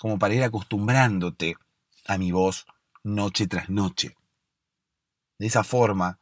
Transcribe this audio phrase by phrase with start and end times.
[0.00, 1.56] como para ir acostumbrándote
[2.06, 2.64] a mi voz
[3.04, 4.16] noche tras noche.
[5.38, 6.18] De esa forma,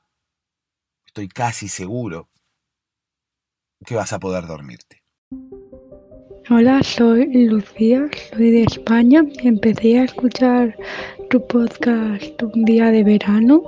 [1.07, 2.29] estoy casi seguro
[3.87, 5.05] que vas a poder dormirte.
[6.51, 9.23] Hola, soy Lucía, soy de España.
[9.45, 10.77] Empecé a escuchar
[11.31, 13.63] tu podcast un día de verano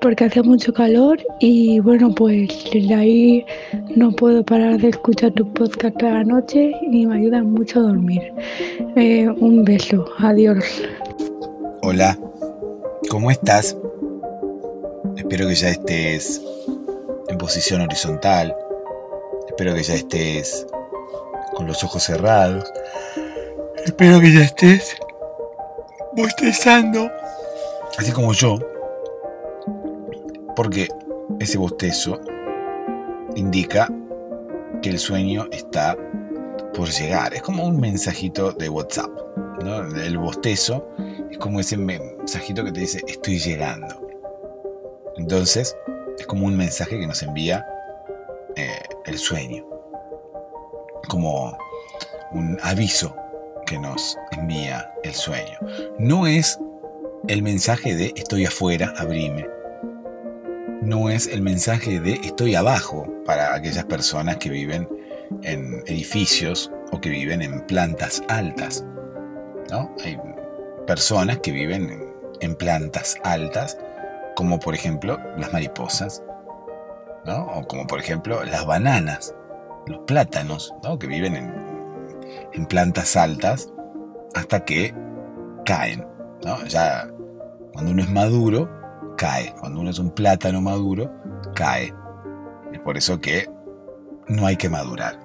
[0.00, 3.46] porque hace mucho calor y bueno, pues desde ahí
[3.96, 8.32] no puedo parar de escuchar tu podcast cada noche y me ayuda mucho a dormir.
[8.96, 10.64] Eh, un beso, adiós.
[11.82, 12.18] Hola,
[13.10, 13.76] ¿cómo estás?
[15.16, 16.42] Espero que ya estés
[17.28, 18.54] en posición horizontal.
[19.48, 20.66] Espero que ya estés
[21.54, 22.64] con los ojos cerrados.
[23.84, 24.96] Espero que ya estés
[26.16, 27.10] bostezando.
[27.98, 28.58] Así como yo
[30.62, 30.88] porque
[31.38, 32.20] ese bostezo
[33.34, 33.88] indica
[34.82, 35.96] que el sueño está
[36.74, 37.32] por llegar.
[37.32, 39.08] Es como un mensajito de WhatsApp.
[40.04, 40.86] El bostezo
[41.30, 44.06] es como ese mensajito que te dice estoy llegando.
[45.16, 45.74] Entonces
[46.18, 47.64] es como un mensaje que nos envía
[48.54, 49.66] eh, el sueño.
[51.08, 51.56] Como
[52.32, 53.16] un aviso
[53.64, 55.58] que nos envía el sueño.
[55.98, 56.58] No es
[57.28, 59.46] el mensaje de estoy afuera, abrime
[60.82, 64.88] no es el mensaje de estoy abajo para aquellas personas que viven
[65.42, 68.84] en edificios o que viven en plantas altas.
[69.70, 69.94] ¿no?
[70.04, 70.18] Hay
[70.86, 73.78] personas que viven en plantas altas,
[74.36, 76.22] como por ejemplo las mariposas,
[77.26, 77.44] ¿no?
[77.46, 79.34] o como por ejemplo las bananas,
[79.86, 80.98] los plátanos, ¿no?
[80.98, 81.54] que viven en,
[82.54, 83.70] en plantas altas
[84.34, 84.94] hasta que
[85.66, 86.06] caen.
[86.68, 87.06] Ya
[87.74, 88.79] cuando uno es maduro,
[89.20, 89.54] cae.
[89.60, 91.12] Cuando uno es un plátano maduro,
[91.54, 91.92] cae.
[92.72, 93.46] Es por eso que
[94.28, 95.18] no hay que madurar.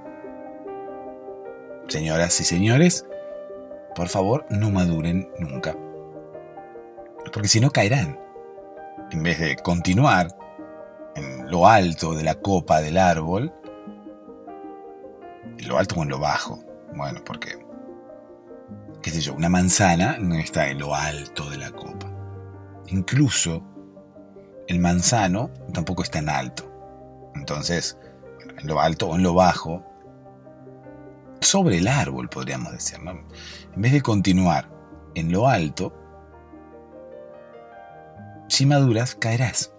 [1.87, 3.07] Señoras y señores,
[3.95, 5.77] por favor, no maduren nunca.
[7.31, 8.19] Porque si no caerán.
[9.11, 10.27] En vez de continuar
[11.15, 13.53] en lo alto de la copa del árbol,
[15.57, 16.59] en lo alto o en lo bajo.
[16.93, 17.65] Bueno, porque,
[19.01, 22.11] qué sé yo, una manzana no está en lo alto de la copa.
[22.87, 23.63] Incluso
[24.67, 26.71] el manzano tampoco está en alto.
[27.35, 27.97] Entonces,
[28.57, 29.83] en lo alto o en lo bajo,
[31.41, 34.69] sobre el árbol podríamos decir, En vez de continuar
[35.13, 35.93] en lo alto,
[38.47, 39.73] si maduras, caerás.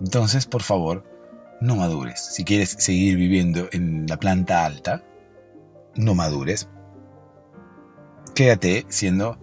[0.00, 1.04] Entonces, por favor,
[1.60, 2.20] no madures.
[2.20, 5.02] Si quieres seguir viviendo en la planta alta,
[5.94, 6.68] no madures.
[8.34, 9.38] Quédate siendo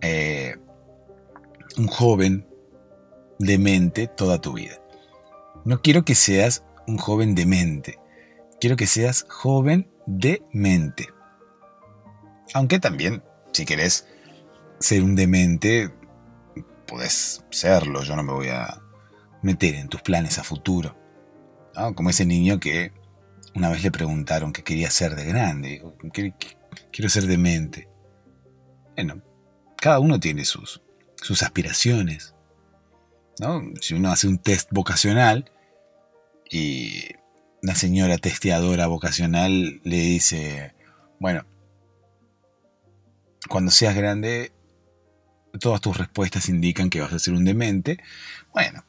[0.00, 0.56] eh,
[1.76, 2.47] un joven
[3.38, 4.80] de mente toda tu vida.
[5.64, 7.98] No quiero que seas un joven de mente.
[8.60, 11.08] Quiero que seas joven de mente.
[12.54, 14.06] Aunque también, si querés
[14.80, 15.92] ser un demente,
[16.86, 18.02] podés serlo.
[18.02, 18.82] Yo no me voy a
[19.42, 20.96] meter en tus planes a futuro.
[21.94, 22.92] Como ese niño que
[23.54, 25.68] una vez le preguntaron qué quería ser de grande.
[25.68, 25.94] Dijo,
[26.90, 27.88] quiero ser demente.
[28.96, 29.22] Bueno,
[29.76, 30.82] cada uno tiene sus,
[31.16, 32.34] sus aspiraciones.
[33.80, 35.50] Si uno hace un test vocacional
[36.50, 37.04] y
[37.62, 40.74] una señora testeadora vocacional le dice,
[41.20, 41.44] bueno,
[43.48, 44.52] cuando seas grande,
[45.60, 47.98] todas tus respuestas indican que vas a ser un demente.
[48.52, 48.84] Bueno,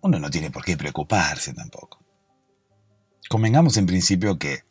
[0.00, 2.02] uno no tiene por qué preocuparse tampoco.
[3.28, 4.64] Convengamos en principio que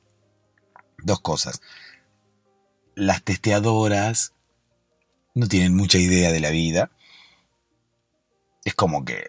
[1.03, 1.61] dos cosas.
[2.95, 4.33] Las testeadoras
[5.35, 6.91] no tienen mucha idea de la vida.
[8.63, 9.27] Es como que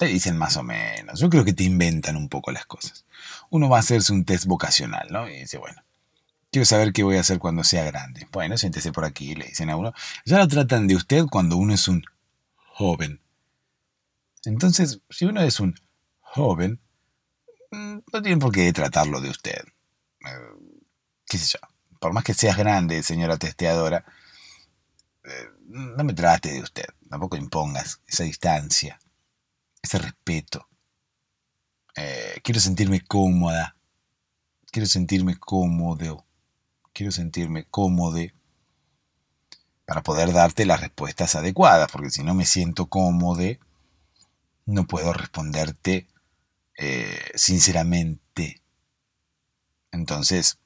[0.00, 1.20] te dicen más o menos.
[1.20, 3.04] Yo creo que te inventan un poco las cosas.
[3.50, 5.28] Uno va a hacerse un test vocacional, ¿no?
[5.28, 5.82] Y dice, bueno,
[6.50, 8.26] quiero saber qué voy a hacer cuando sea grande.
[8.32, 9.92] Bueno, siéntese por aquí, le dicen a uno.
[10.24, 12.02] Ya lo tratan de usted cuando uno es un
[12.56, 13.20] joven.
[14.44, 15.74] Entonces, si uno es un
[16.20, 16.80] joven,
[17.70, 19.62] mm, no tiene por qué tratarlo de usted.
[20.20, 20.80] Eh,
[21.26, 21.68] ¿Qué sé yo?
[21.98, 24.04] Por más que seas grande, señora testeadora,
[25.24, 26.86] eh, no me trate de usted.
[27.10, 29.00] Tampoco impongas esa distancia,
[29.82, 30.68] ese respeto.
[31.96, 33.76] Eh, quiero sentirme cómoda.
[34.70, 36.24] Quiero sentirme cómodo.
[36.92, 38.20] Quiero sentirme cómodo
[39.84, 43.42] para poder darte las respuestas adecuadas, porque si no me siento cómodo,
[44.66, 46.06] no puedo responderte
[46.78, 48.62] eh, sinceramente.
[49.90, 50.60] Entonces,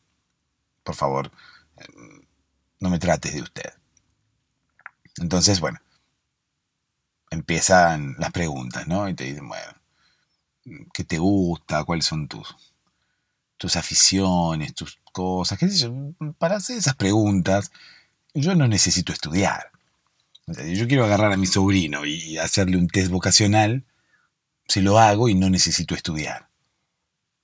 [0.83, 1.33] por favor,
[2.81, 3.73] no me trates de usted.
[5.17, 5.81] Entonces, bueno,
[7.35, 9.09] empiezan las preguntas, ¿no?
[9.09, 9.73] Y te dicen, bueno,
[10.93, 11.85] ¿qué te gusta?
[11.85, 12.57] ¿Cuáles son tus,
[13.57, 15.59] tus aficiones, tus cosas?
[15.59, 15.93] ¿Qué sé yo?
[16.39, 17.71] Para hacer esas preguntas,
[18.33, 19.71] yo no necesito estudiar.
[20.47, 23.85] Yo quiero agarrar a mi sobrino y hacerle un test vocacional
[24.69, 26.49] si lo hago y no necesito estudiar.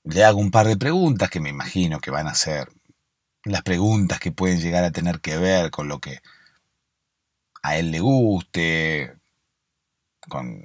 [0.05, 2.69] Le hago un par de preguntas que me imagino que van a ser
[3.45, 6.21] las preguntas que pueden llegar a tener que ver con lo que
[7.63, 9.15] a él le guste,
[10.31, 10.65] con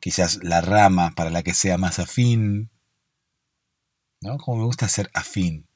[0.00, 2.70] quizás la rama para la que sea más afín,
[4.20, 4.38] ¿no?
[4.38, 5.66] Como me gusta ser afín.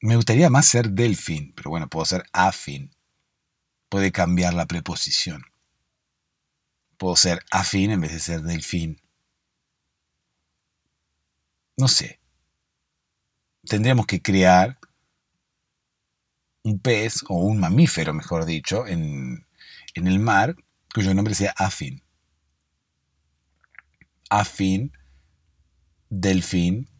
[0.00, 2.96] Me gustaría más ser delfín, pero bueno, puedo ser afín.
[3.90, 5.44] Puede cambiar la preposición
[6.98, 9.00] puedo ser afín en vez de ser delfín.
[11.76, 12.20] No sé.
[13.64, 14.78] Tendríamos que crear
[16.64, 19.46] un pez o un mamífero, mejor dicho, en,
[19.94, 20.54] el mar
[20.98, 22.02] cuyo nombre sea afín.
[24.30, 24.92] Afín,
[26.10, 26.90] delfín,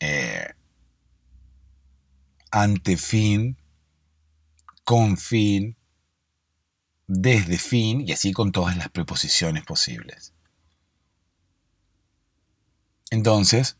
[0.00, 0.48] eh,
[2.50, 3.56] antefín,
[4.82, 5.76] confín,
[7.06, 10.32] desde fin y así con todas las preposiciones posibles.
[13.10, 13.76] Entonces,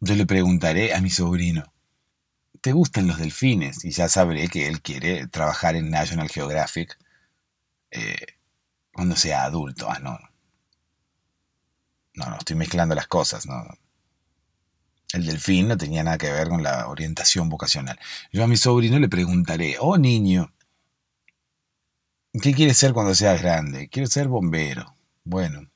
[0.00, 1.72] yo le preguntaré a mi sobrino,
[2.60, 3.84] ¿te gustan los delfines?
[3.84, 6.98] Y ya sabré que él quiere trabajar en National Geographic
[7.92, 8.39] eh,
[9.00, 9.90] cuando sea adulto.
[9.90, 10.18] Ah, no.
[12.12, 13.66] No, no, estoy mezclando las cosas, no.
[15.14, 17.98] El delfín no tenía nada que ver con la orientación vocacional.
[18.30, 20.52] Yo a mi sobrino le preguntaré, oh niño,
[22.42, 23.88] ¿Qué quieres ser cuando seas grande?
[23.88, 24.94] Quiero ser bombero.
[25.24, 25.70] Bueno.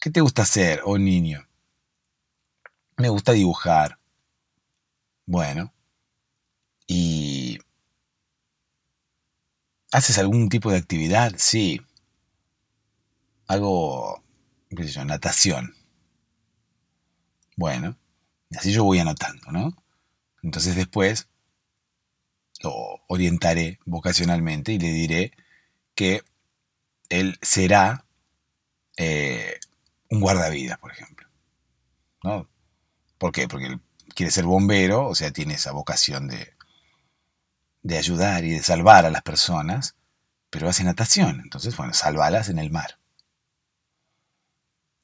[0.00, 1.44] ¿Qué te gusta hacer, oh niño?
[2.96, 3.98] Me gusta dibujar.
[5.26, 5.74] Bueno.
[6.86, 7.58] ¿Y
[9.92, 11.32] haces algún tipo de actividad?
[11.36, 11.80] Sí.
[13.46, 14.22] Hago,
[14.70, 15.74] qué sé yo, natación.
[17.56, 17.96] Bueno.
[18.56, 19.74] Así yo voy anotando, ¿no?
[20.42, 21.28] Entonces después
[22.62, 22.72] lo
[23.08, 25.32] orientaré vocacionalmente y le diré
[25.94, 26.22] que
[27.08, 28.04] él será
[28.96, 29.58] eh,
[30.10, 31.28] un guardavidas, por ejemplo.
[32.22, 32.48] ¿No?
[33.18, 33.48] ¿Por qué?
[33.48, 33.80] Porque él
[34.14, 36.54] quiere ser bombero, o sea, tiene esa vocación de,
[37.82, 39.96] de ayudar y de salvar a las personas,
[40.50, 42.98] pero hace natación, entonces, bueno, salvalas en el mar.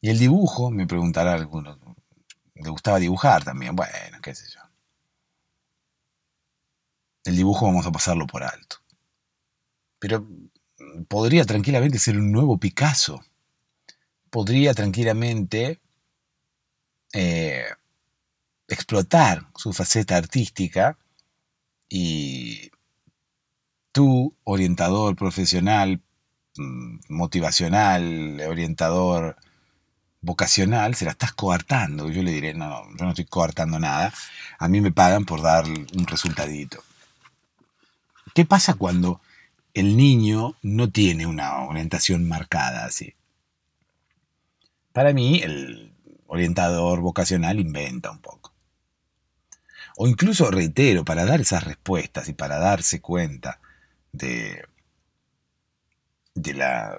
[0.01, 1.79] Y el dibujo, me preguntará alguno,
[2.55, 4.61] le gustaba dibujar también, bueno, qué sé yo.
[7.25, 8.77] El dibujo vamos a pasarlo por alto.
[9.99, 10.27] pero
[11.09, 13.25] podría tranquilamente ser un nuevo Picasso.
[14.31, 15.81] Podría tranquilamente
[17.13, 17.65] eh,
[18.69, 20.99] explotar su faceta artística
[21.89, 22.71] y
[23.93, 26.01] tú, orientador profesional,
[26.57, 29.37] mm, motivacional, orientador
[30.21, 32.11] vocacional, se la estás coartando.
[32.11, 34.13] Yo le diré, no, no, yo no estoy coartando nada.
[34.59, 36.83] A mí me pagan por dar un resultadito.
[38.35, 39.21] ¿Qué pasa cuando
[39.75, 43.15] el niño no tiene una orientación marcada así?
[44.93, 45.93] Para mí, el
[46.27, 48.54] orientador vocacional inventa un poco.
[49.97, 53.61] O incluso, reitero, para dar esas respuestas y para darse cuenta
[54.13, 54.65] de,
[56.35, 56.99] de la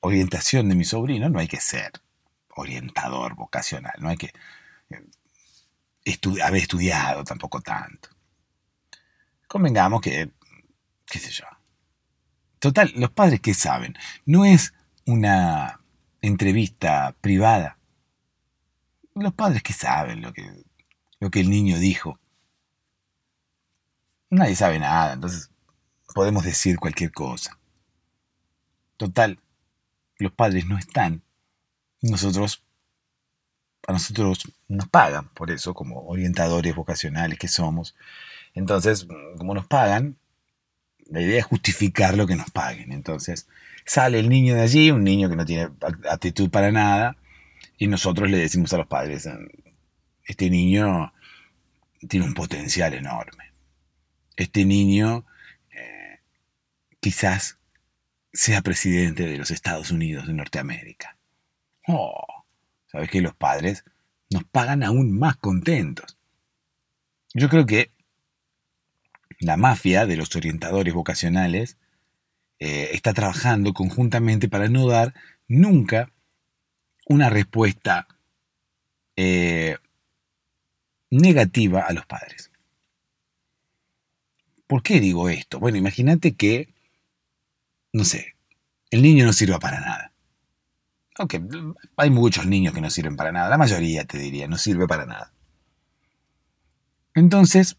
[0.00, 1.92] orientación de mi sobrino, no hay que ser
[2.56, 4.32] orientador vocacional, no hay que
[4.90, 8.08] eh, haber estudiado tampoco tanto.
[9.46, 10.30] Convengamos que,
[11.06, 11.44] qué sé yo.
[12.58, 14.74] Total, los padres que saben, no es
[15.04, 15.80] una
[16.20, 17.78] entrevista privada.
[19.14, 20.64] Los padres que saben lo que,
[21.20, 22.18] lo que el niño dijo.
[24.30, 25.50] Nadie sabe nada, entonces
[26.14, 27.58] podemos decir cualquier cosa.
[28.96, 29.38] Total,
[30.18, 31.22] los padres no están
[32.02, 32.62] nosotros,
[33.86, 37.94] a nosotros nos pagan por eso, como orientadores vocacionales que somos.
[38.54, 39.06] Entonces,
[39.36, 40.16] como nos pagan,
[41.08, 42.92] la idea es justificar lo que nos paguen.
[42.92, 43.48] Entonces,
[43.84, 45.70] sale el niño de allí, un niño que no tiene
[46.10, 47.16] actitud para nada,
[47.78, 49.28] y nosotros le decimos a los padres,
[50.24, 51.12] este niño
[52.08, 53.45] tiene un potencial enorme.
[54.36, 55.26] Este niño
[55.70, 56.20] eh,
[57.00, 57.58] quizás
[58.32, 61.16] sea presidente de los Estados Unidos de Norteamérica.
[61.88, 62.44] Oh,
[62.86, 63.84] ¿sabes que los padres
[64.30, 66.18] nos pagan aún más contentos?
[67.32, 67.92] Yo creo que
[69.40, 71.76] la mafia de los orientadores vocacionales
[72.58, 75.14] eh, está trabajando conjuntamente para no dar
[75.46, 76.12] nunca
[77.06, 78.08] una respuesta
[79.16, 79.76] eh,
[81.10, 82.50] negativa a los padres.
[84.66, 85.60] ¿Por qué digo esto?
[85.60, 86.74] Bueno, imagínate que,
[87.92, 88.34] no sé,
[88.90, 90.12] el niño no sirva para nada.
[91.18, 91.42] Aunque
[91.96, 95.06] hay muchos niños que no sirven para nada, la mayoría te diría, no sirve para
[95.06, 95.32] nada.
[97.14, 97.76] Entonces,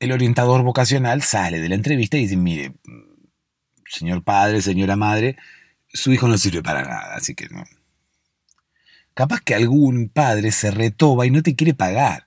[0.00, 2.74] el orientador vocacional sale de la entrevista y dice, mire,
[3.86, 5.36] señor padre, señora madre,
[5.86, 7.64] su hijo no sirve para nada, así que no.
[9.14, 12.26] Capaz que algún padre se retoba y no te quiere pagar.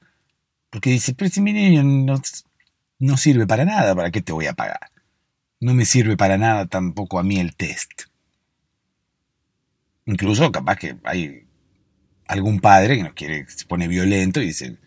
[0.70, 2.22] Porque dice, pero si mi niño no,
[3.04, 4.90] no sirve para nada, ¿para qué te voy a pagar?
[5.60, 8.04] No me sirve para nada tampoco a mí el test.
[10.06, 11.46] Incluso capaz que hay
[12.28, 14.78] algún padre que nos quiere, se pone violento y dice,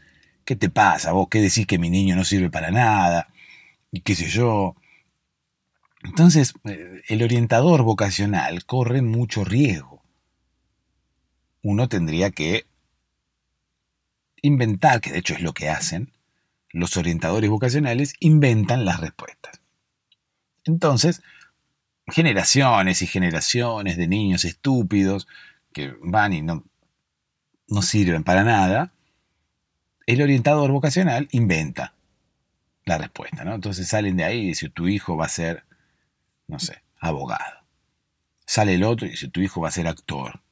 [0.47, 1.29] ¿qué te pasa vos?
[1.31, 3.29] ¿Qué decís que mi niño no sirve para nada?
[3.93, 4.77] Y qué sé yo.
[6.03, 10.03] Entonces, eh, el orientador vocacional corre mucho riesgo.
[11.61, 12.65] Uno tendría que
[14.41, 16.16] inventar, que de hecho es lo que hacen,
[16.77, 19.61] los orientadores vocacionales inventan las respuestas.
[20.65, 21.23] Entonces,
[22.07, 25.27] generaciones y generaciones de niños estúpidos
[25.73, 26.65] que van y no,
[27.81, 28.93] sirven para nada,
[30.07, 31.95] el orientador vocacional inventa
[32.85, 33.55] la respuesta, ¿no?
[33.55, 35.65] Entonces salen de ahí y dicen, tu hijo va a ser,
[36.47, 37.65] no sé, abogado.
[38.45, 40.43] Sale el otro y dice, tu hijo va a ser actor.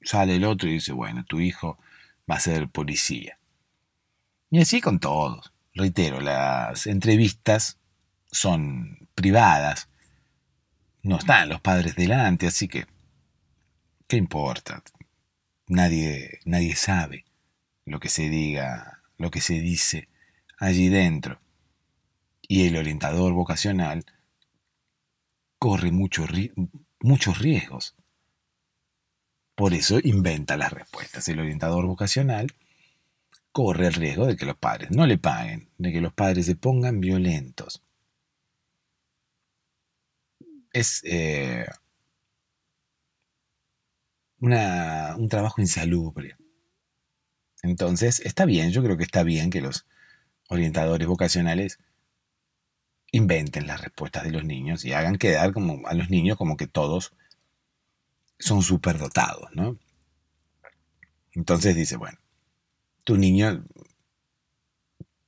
[0.00, 1.78] Sale el otro y dice, bueno, tu hijo
[2.30, 3.36] va a ser policía.
[4.54, 5.52] Y así con todos.
[5.74, 7.80] Reitero, las entrevistas
[8.30, 9.88] son privadas,
[11.02, 12.86] no están los padres delante, así que,
[14.06, 14.84] ¿qué importa?
[15.66, 17.24] Nadie, nadie sabe
[17.84, 20.06] lo que se diga, lo que se dice
[20.60, 21.40] allí dentro.
[22.40, 24.04] Y el orientador vocacional
[25.58, 26.30] corre muchos
[27.40, 27.96] riesgos.
[29.56, 31.26] Por eso inventa las respuestas.
[31.26, 32.54] El orientador vocacional
[33.54, 36.56] corre el riesgo de que los padres no le paguen, de que los padres se
[36.56, 37.84] pongan violentos,
[40.72, 41.64] es eh,
[44.40, 46.36] un trabajo insalubre.
[47.62, 49.86] Entonces, está bien, yo creo que está bien que los
[50.48, 51.78] orientadores vocacionales
[53.12, 56.66] inventen las respuestas de los niños y hagan quedar como a los niños como que
[56.66, 57.14] todos
[58.40, 59.78] son superdotados, ¿no?
[61.34, 62.18] Entonces dice, bueno,
[63.04, 63.64] tu niño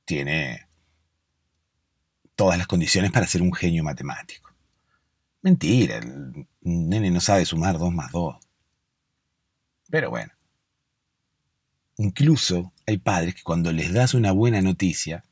[0.05, 0.67] tiene
[2.35, 4.51] todas las condiciones para ser un genio matemático.
[5.41, 8.35] Mentira, el nene no sabe sumar 2 más 2.
[9.89, 10.31] Pero bueno.
[11.97, 15.23] Incluso hay padres que cuando les das una buena noticia,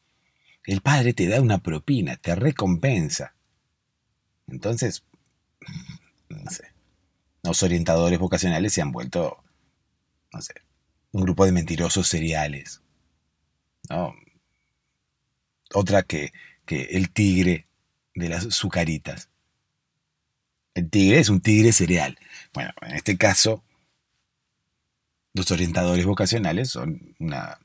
[0.63, 3.35] el padre te da una propina, te recompensa.
[4.47, 5.03] Entonces,
[6.29, 6.73] no sé,
[7.43, 9.43] los orientadores vocacionales se han vuelto,
[10.33, 10.53] no sé,
[11.15, 12.81] un grupo de mentirosos seriales.
[15.73, 16.33] Otra que,
[16.65, 17.67] que el tigre
[18.15, 19.29] de las sucaritas.
[20.73, 22.19] El tigre es un tigre cereal.
[22.53, 23.63] Bueno, en este caso,
[25.33, 27.59] los orientadores vocacionales son una,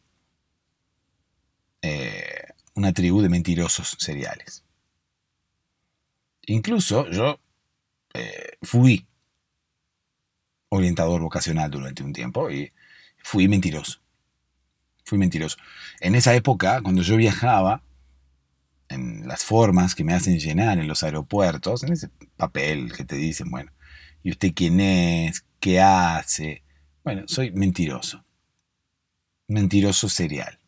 [1.83, 4.63] eh, una tribu de mentirosos seriales.
[6.47, 7.41] Incluso yo
[8.15, 9.09] eh, fui
[10.69, 12.73] orientador vocacional durante un tiempo y
[13.31, 14.01] fui mentiroso.
[15.05, 15.57] Fui mentiroso.
[16.01, 17.81] En esa época, cuando yo viajaba,
[18.89, 23.15] en las formas que me hacen llenar en los aeropuertos, en ese papel que te
[23.15, 23.71] dicen, bueno,
[24.25, 25.45] ¿y usted quién es?
[25.61, 26.65] ¿Qué hace?
[27.05, 28.25] Bueno, soy mentiroso.
[29.47, 30.59] Mentiroso serial.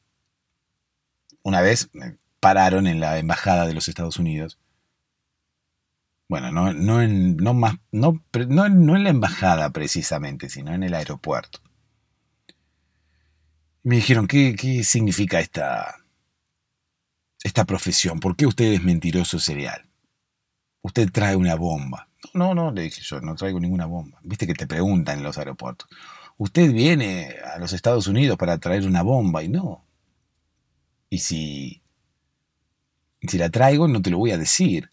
[1.43, 4.57] Una vez me pararon en la embajada de los Estados Unidos.
[6.29, 10.85] Bueno, no, no, en, no, más, no, no, no en la embajada precisamente, sino en
[10.85, 11.59] el aeropuerto.
[13.85, 15.97] Me dijeron, ¿qué, qué significa esta,
[17.43, 18.21] esta profesión?
[18.21, 19.89] ¿Por qué usted es mentiroso serial?
[20.83, 22.09] Usted trae una bomba.
[22.35, 24.21] No, no, le dije yo, no traigo ninguna bomba.
[24.23, 25.89] Viste que te preguntan en los aeropuertos.
[26.39, 29.85] Usted viene a los Estados Unidos para traer una bomba y no.
[31.11, 31.83] Y si,
[33.21, 34.91] si la traigo, no te lo voy a decir.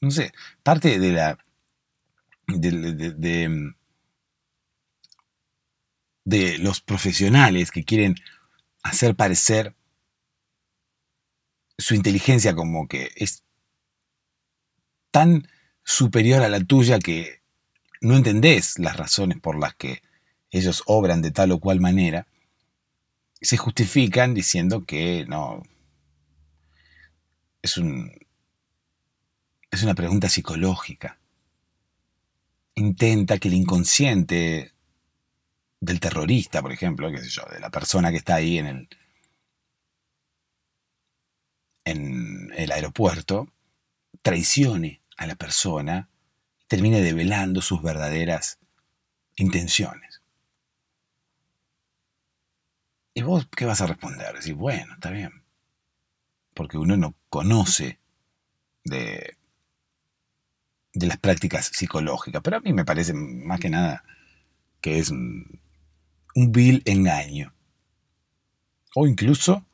[0.00, 1.38] No sé, parte de la...
[2.46, 3.74] de, de
[6.26, 8.16] los profesionales que quieren
[8.82, 9.74] hacer parecer
[11.78, 13.44] su inteligencia como que es
[15.10, 15.48] tan
[15.84, 17.42] superior a la tuya que
[18.00, 20.02] no entendés las razones por las que
[20.50, 22.26] ellos obran de tal o cual manera,
[23.40, 25.62] se justifican diciendo que no.
[27.62, 28.10] Es un.
[29.70, 31.18] Es una pregunta psicológica.
[32.74, 34.72] Intenta que el inconsciente
[35.80, 38.88] del terrorista, por ejemplo, qué sé yo, de la persona que está ahí en el,
[41.84, 43.52] en el aeropuerto,
[44.22, 46.08] traicione a la persona
[46.58, 48.58] y termine develando sus verdaderas
[49.36, 50.22] intenciones.
[53.14, 54.34] ¿Y vos qué vas a responder?
[54.34, 55.42] Decir, bueno, está bien.
[56.52, 57.98] Porque uno no conoce
[58.84, 59.36] de,
[60.92, 62.42] de las prácticas psicológicas.
[62.42, 64.04] Pero a mí me parece más que nada
[64.80, 65.60] que es un,
[66.36, 67.52] un vil engaño.
[68.94, 69.64] O incluso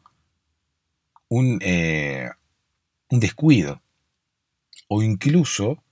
[1.28, 2.30] un, eh,
[3.10, 3.82] un descuido.
[4.88, 5.82] O incluso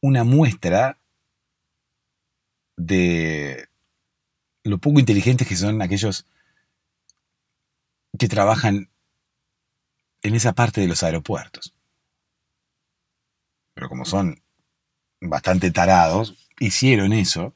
[0.00, 0.98] una muestra
[2.76, 3.68] de
[4.62, 6.26] lo poco inteligentes que son aquellos
[8.18, 8.90] que trabajan
[10.22, 11.74] en esa parte de los aeropuertos.
[13.72, 14.42] Pero como son
[15.20, 17.54] bastante tarados, hicieron eso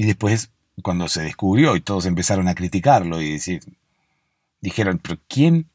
[0.00, 0.50] y después,
[0.82, 3.60] cuando se descubrió y todos empezaron a criticarlo y decir,
[4.62, 5.68] dijeron, pero ¿quién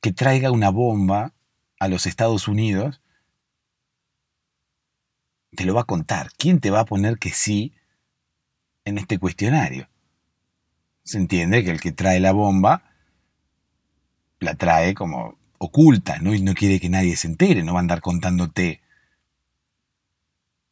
[0.00, 1.34] que traiga una bomba
[1.78, 3.02] a los Estados Unidos
[5.54, 6.30] te lo va a contar?
[6.38, 7.74] ¿Quién te va a poner que sí
[8.86, 9.86] en este cuestionario?
[11.02, 12.94] Se entiende que el que trae la bomba
[14.40, 16.34] la trae como oculta, ¿no?
[16.34, 18.80] Y no quiere que nadie se entere, no va a andar contándote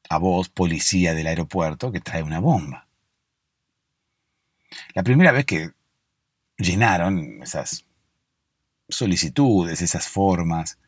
[0.08, 2.88] a vos, policía del aeropuerto, que trae una bomba.
[4.94, 5.70] La primera vez que
[6.58, 7.86] llenaron esas
[8.88, 10.78] solicitudes, esas formas,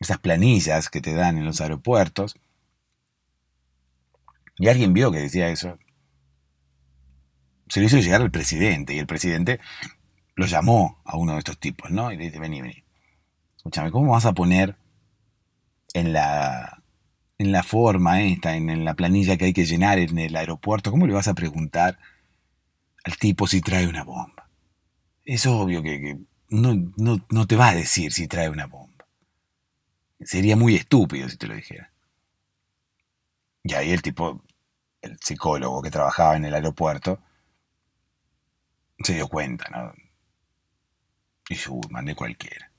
[0.00, 2.36] esas planillas que te dan en los aeropuertos,
[4.58, 5.78] y alguien vio que decía eso,
[7.68, 9.60] se lo hizo llegar al presidente, y el presidente
[10.34, 12.12] lo llamó a uno de estos tipos, ¿no?
[12.12, 12.84] Y le dice, vení, vení,
[13.56, 14.76] escúchame, ¿cómo vas a poner
[15.94, 16.75] en la
[17.38, 21.06] en la forma esta, en, la planilla que hay que llenar en el aeropuerto, ¿cómo
[21.06, 21.98] le vas a preguntar
[23.04, 24.48] al tipo si trae una bomba?
[25.24, 26.18] Es obvio que,
[26.48, 29.06] no, no, te va a decir si trae una bomba.
[30.20, 31.92] Sería muy estúpido si te lo dijera.
[33.62, 34.44] Y ahí el tipo,
[35.02, 37.20] el psicólogo que trabajaba en el aeropuerto,
[39.02, 39.92] se dio cuenta, ¿no?
[41.48, 42.70] Y uy, mandé cualquiera.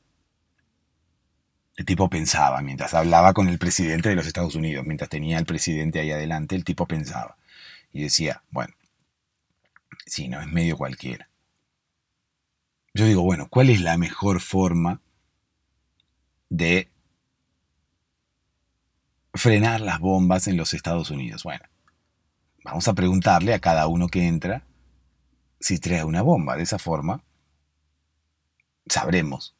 [1.77, 5.45] El tipo pensaba, mientras hablaba con el presidente de los Estados Unidos, mientras tenía al
[5.45, 7.37] presidente ahí adelante, el tipo pensaba
[7.93, 8.73] y decía, bueno,
[10.07, 11.29] si no es medio cualquiera.
[12.95, 15.01] Yo digo, bueno, ¿cuál es la mejor forma
[16.49, 16.89] de
[19.35, 21.43] frenar las bombas en los Estados Unidos?
[21.43, 21.63] Bueno,
[22.63, 24.65] vamos a preguntarle a cada uno que entra
[25.59, 26.55] si trae una bomba.
[26.55, 27.23] De esa forma,
[28.87, 29.55] sabremos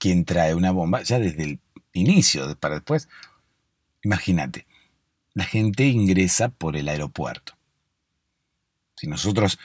[0.00, 1.60] quien trae una bomba ya desde el
[1.92, 3.08] inicio, para después.
[4.02, 4.66] Imagínate,
[5.34, 7.52] la gente ingresa por el aeropuerto.
[8.96, 9.58] Si nosotros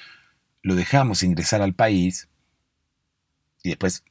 [0.61, 2.27] lo dejamos ingresar al país
[3.63, 4.03] y después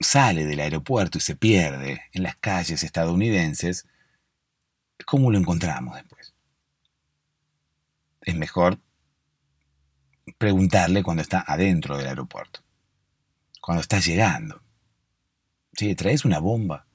[0.00, 3.86] sale del aeropuerto y se pierde en las calles estadounidenses,
[5.06, 6.34] ¿cómo lo encontramos después?
[8.22, 8.78] Es mejor
[10.38, 12.60] preguntarle cuando está adentro del aeropuerto,
[13.60, 14.61] cuando está llegando.
[15.74, 16.86] Si ¿traes una bomba?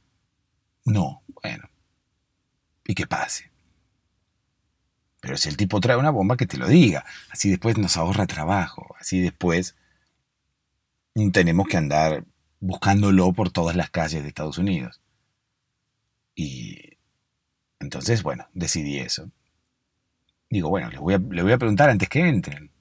[0.86, 1.70] No, bueno.
[2.86, 3.52] Y que pase.
[5.20, 7.06] Pero si el tipo trae una bomba, que te lo diga.
[7.32, 8.96] Así después nos ahorra trabajo.
[9.00, 9.76] Así después
[11.34, 12.26] tenemos que andar
[12.60, 15.02] buscándolo por todas las calles de Estados Unidos.
[16.36, 16.98] Y
[17.80, 19.32] entonces, bueno, decidí eso.
[20.50, 22.72] Digo, bueno, le voy a, voy a preguntar antes que entren.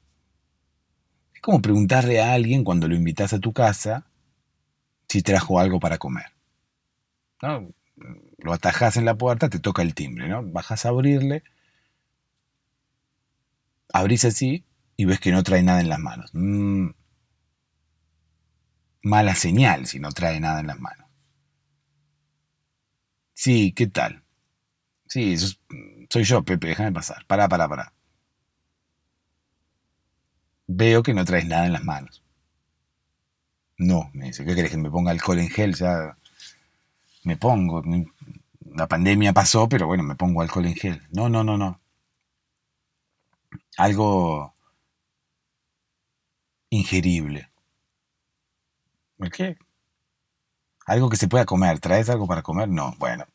[1.34, 4.06] Es como preguntarle a alguien cuando lo invitas a tu casa
[5.16, 6.26] si trajo algo para comer.
[7.40, 7.70] ¿No?
[8.36, 10.42] Lo atajas en la puerta, te toca el timbre, ¿no?
[10.42, 11.42] Bajas a abrirle,
[13.94, 16.30] abrís así y ves que no trae nada en las manos.
[16.34, 16.88] Mm,
[19.04, 21.08] mala señal si no trae nada en las manos.
[23.32, 24.22] Sí, ¿qué tal?
[25.06, 25.34] Sí,
[26.10, 27.24] soy yo, Pepe, déjame pasar.
[27.26, 27.94] Pará, pará, pará.
[30.66, 32.25] Veo que no traes nada en las manos.
[33.78, 35.74] No, me dice, ¿qué querés que me ponga alcohol en gel?
[35.74, 36.16] Ya
[37.24, 37.82] me pongo.
[38.74, 41.02] La pandemia pasó, pero bueno, me pongo alcohol en gel.
[41.10, 41.80] No, no, no, no.
[43.78, 44.54] Algo
[46.70, 47.50] ingerible.
[49.18, 49.56] ¿El qué?
[50.86, 51.80] Algo que se pueda comer.
[51.80, 52.68] ¿Traes algo para comer?
[52.68, 52.94] No.
[52.98, 53.26] Bueno.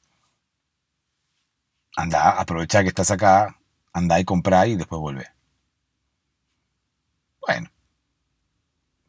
[1.95, 3.57] Anda, aprovecha que estás acá,
[3.93, 5.27] anda y compra y después vuelve.
[7.41, 7.69] Bueno.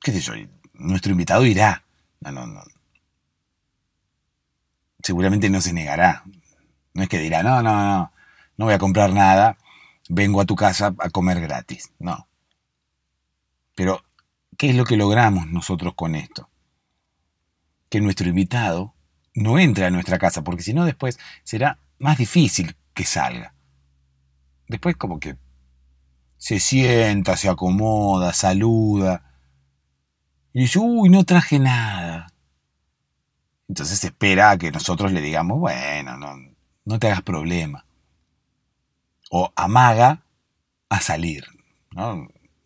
[0.02, 0.34] ¿Qué sé yo?
[0.74, 1.84] Nuestro invitado irá.
[2.20, 2.62] No, no, no.
[5.02, 6.24] Seguramente no se negará.
[6.94, 8.12] No es que dirá, no, no, no,
[8.56, 9.56] no voy a comprar nada,
[10.08, 11.90] vengo a tu casa a comer gratis.
[11.98, 12.28] No.
[13.74, 14.04] Pero,
[14.58, 16.50] ¿qué es lo que logramos nosotros con esto?
[17.92, 18.94] que nuestro invitado
[19.34, 23.54] no entre a nuestra casa, porque si no después será más difícil que salga.
[24.66, 25.36] Después como que
[26.38, 29.31] se sienta, se acomoda, saluda.
[30.52, 32.26] Y dice, uy, no traje nada.
[33.68, 36.34] Entonces espera a que nosotros le digamos, bueno, no,
[36.84, 37.86] no te hagas problema.
[39.30, 40.24] O amaga
[40.90, 41.44] a salir.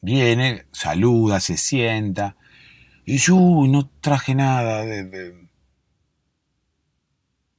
[0.00, 2.36] Viene, saluda, se sienta.
[3.04, 3.36] Y yo,
[3.68, 5.48] no traje nada de,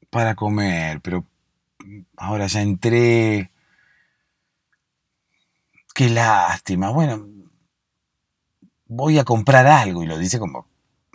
[0.10, 1.26] para comer, pero
[2.18, 3.52] ahora ya entré.
[5.96, 6.90] Qué lástima.
[6.90, 7.37] Bueno,
[8.88, 10.68] voy a comprar algo y lo dice como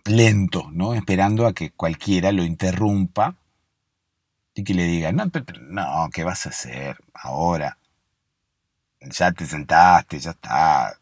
[0.04, 0.94] lento, ¿no?
[0.94, 3.36] Esperando a que cualquiera lo interrumpa
[4.54, 5.30] y que le diga, no,
[5.68, 7.78] no, ¿qué vas a hacer ahora?
[9.00, 10.98] Ya te sentaste, ya está.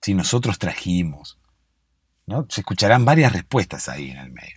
[0.00, 1.38] Si nosotros trajimos.
[2.48, 4.56] Se escucharán varias respuestas ahí en el medio.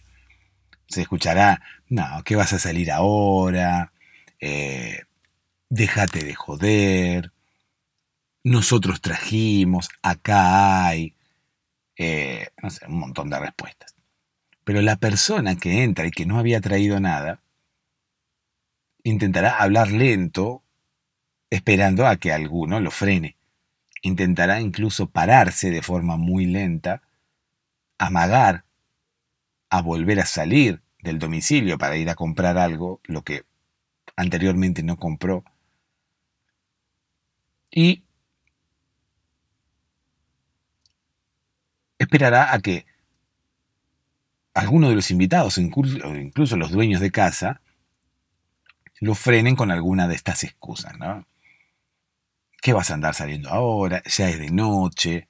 [0.87, 3.91] Se escuchará, no, ¿qué vas a salir ahora?
[4.39, 5.01] Eh,
[5.69, 7.31] déjate de joder.
[8.43, 11.15] Nosotros trajimos, acá hay.
[11.97, 13.95] Eh, no sé, un montón de respuestas.
[14.63, 17.41] Pero la persona que entra y que no había traído nada,
[19.03, 20.63] intentará hablar lento,
[21.49, 23.37] esperando a que alguno lo frene.
[24.01, 27.01] Intentará incluso pararse de forma muy lenta
[27.97, 28.65] amagar
[29.69, 33.43] a volver a salir del domicilio para ir a comprar algo, lo que
[34.15, 35.43] anteriormente no compró.
[37.71, 38.03] Y
[42.03, 42.85] esperará a que
[44.53, 47.61] alguno de los invitados, incluso los dueños de casa,
[48.99, 51.25] lo frenen con alguna de estas excusas, ¿no?
[52.61, 54.01] ¿Qué vas a andar saliendo ahora?
[54.05, 55.27] Ya es de noche,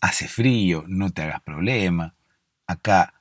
[0.00, 2.14] hace frío, no te hagas problema,
[2.66, 3.14] acá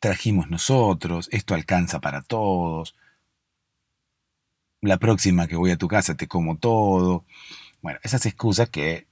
[0.00, 2.96] trajimos nosotros, esto alcanza para todos,
[4.80, 7.26] la próxima que voy a tu casa te como todo.
[7.82, 9.06] Bueno, esas excusas que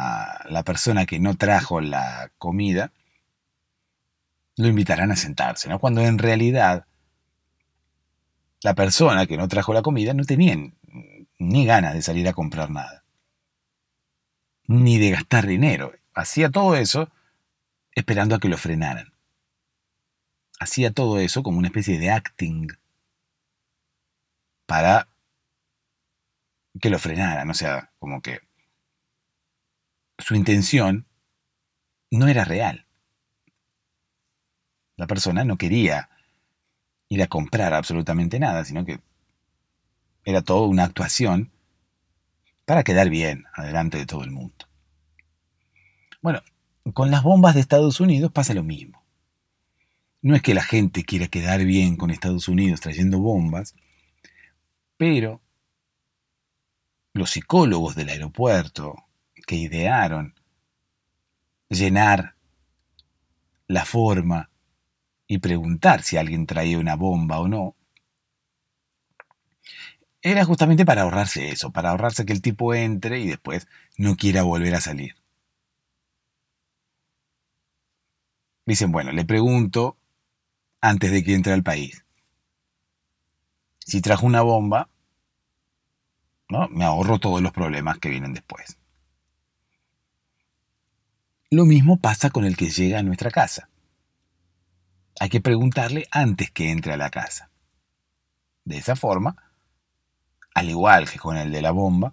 [0.00, 2.92] a la persona que no trajo la comida
[4.56, 5.80] lo invitarán a sentarse, ¿no?
[5.80, 6.86] Cuando en realidad
[8.62, 10.56] la persona que no trajo la comida no tenía
[11.38, 13.04] ni ganas de salir a comprar nada
[14.68, 15.92] ni de gastar dinero.
[16.14, 17.10] Hacía todo eso
[17.92, 19.12] esperando a que lo frenaran.
[20.60, 22.68] Hacía todo eso como una especie de acting
[24.66, 25.08] para
[26.80, 27.50] que lo frenaran.
[27.50, 28.47] O sea, como que
[30.18, 31.06] su intención
[32.10, 32.86] no era real.
[34.96, 36.10] La persona no quería
[37.08, 39.00] ir a comprar absolutamente nada, sino que
[40.24, 41.52] era todo una actuación
[42.64, 44.66] para quedar bien adelante de todo el mundo.
[46.20, 46.42] Bueno,
[46.92, 49.02] con las bombas de Estados Unidos pasa lo mismo.
[50.20, 53.74] No es que la gente quiera quedar bien con Estados Unidos trayendo bombas,
[54.96, 55.40] pero
[57.12, 59.07] los psicólogos del aeropuerto
[59.48, 60.34] que idearon
[61.70, 62.34] llenar
[63.66, 64.50] la forma
[65.26, 67.74] y preguntar si alguien traía una bomba o no,
[70.20, 74.42] era justamente para ahorrarse eso, para ahorrarse que el tipo entre y después no quiera
[74.42, 75.16] volver a salir.
[78.66, 79.96] Dicen, bueno, le pregunto
[80.82, 82.04] antes de que entre al país.
[83.78, 84.90] Si trajo una bomba,
[86.50, 86.68] ¿no?
[86.68, 88.77] me ahorro todos los problemas que vienen después.
[91.50, 93.70] Lo mismo pasa con el que llega a nuestra casa.
[95.18, 97.50] Hay que preguntarle antes que entre a la casa.
[98.64, 99.34] De esa forma,
[100.54, 102.12] al igual que con el de la bomba,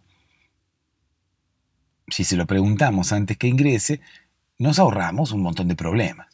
[2.07, 3.99] si se lo preguntamos antes que ingrese,
[4.57, 6.33] nos ahorramos un montón de problemas.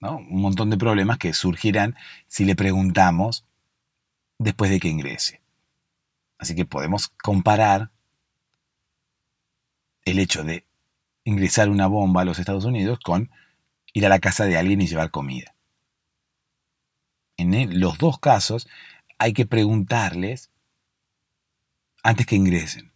[0.00, 1.94] Un montón de problemas que surgirán
[2.26, 3.44] si le preguntamos
[4.38, 5.42] después de que ingrese.
[6.38, 7.90] Así que podemos comparar
[10.06, 10.64] el hecho de
[11.24, 13.30] ingresar una bomba a los Estados Unidos con
[13.92, 15.54] ir a la casa de alguien y llevar comida.
[17.36, 18.68] En los dos casos
[19.18, 20.50] hay que preguntarles
[22.02, 22.92] antes que ingresen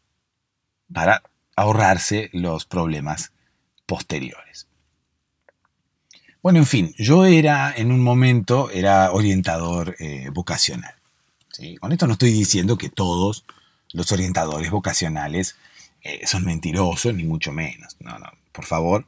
[0.92, 1.22] para
[1.56, 3.32] ahorrarse los problemas
[3.86, 4.68] posteriores.
[6.42, 10.94] Bueno, en fin, yo era en un momento, era orientador eh, vocacional.
[11.80, 13.44] Con esto no estoy diciendo que todos
[13.92, 15.56] los orientadores vocacionales
[16.04, 17.96] eh, son mentirosos, ni mucho menos.
[18.00, 19.06] No, no, por favor,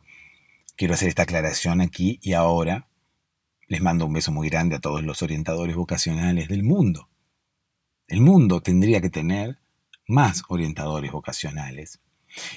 [0.77, 2.89] quiero hacer esta aclaración aquí y ahora.
[3.69, 7.09] Les mando un beso muy grande a todos los orientadores vocacionales del mundo.
[8.07, 9.59] El mundo tendría que tener
[10.07, 11.99] más orientadores vocacionales,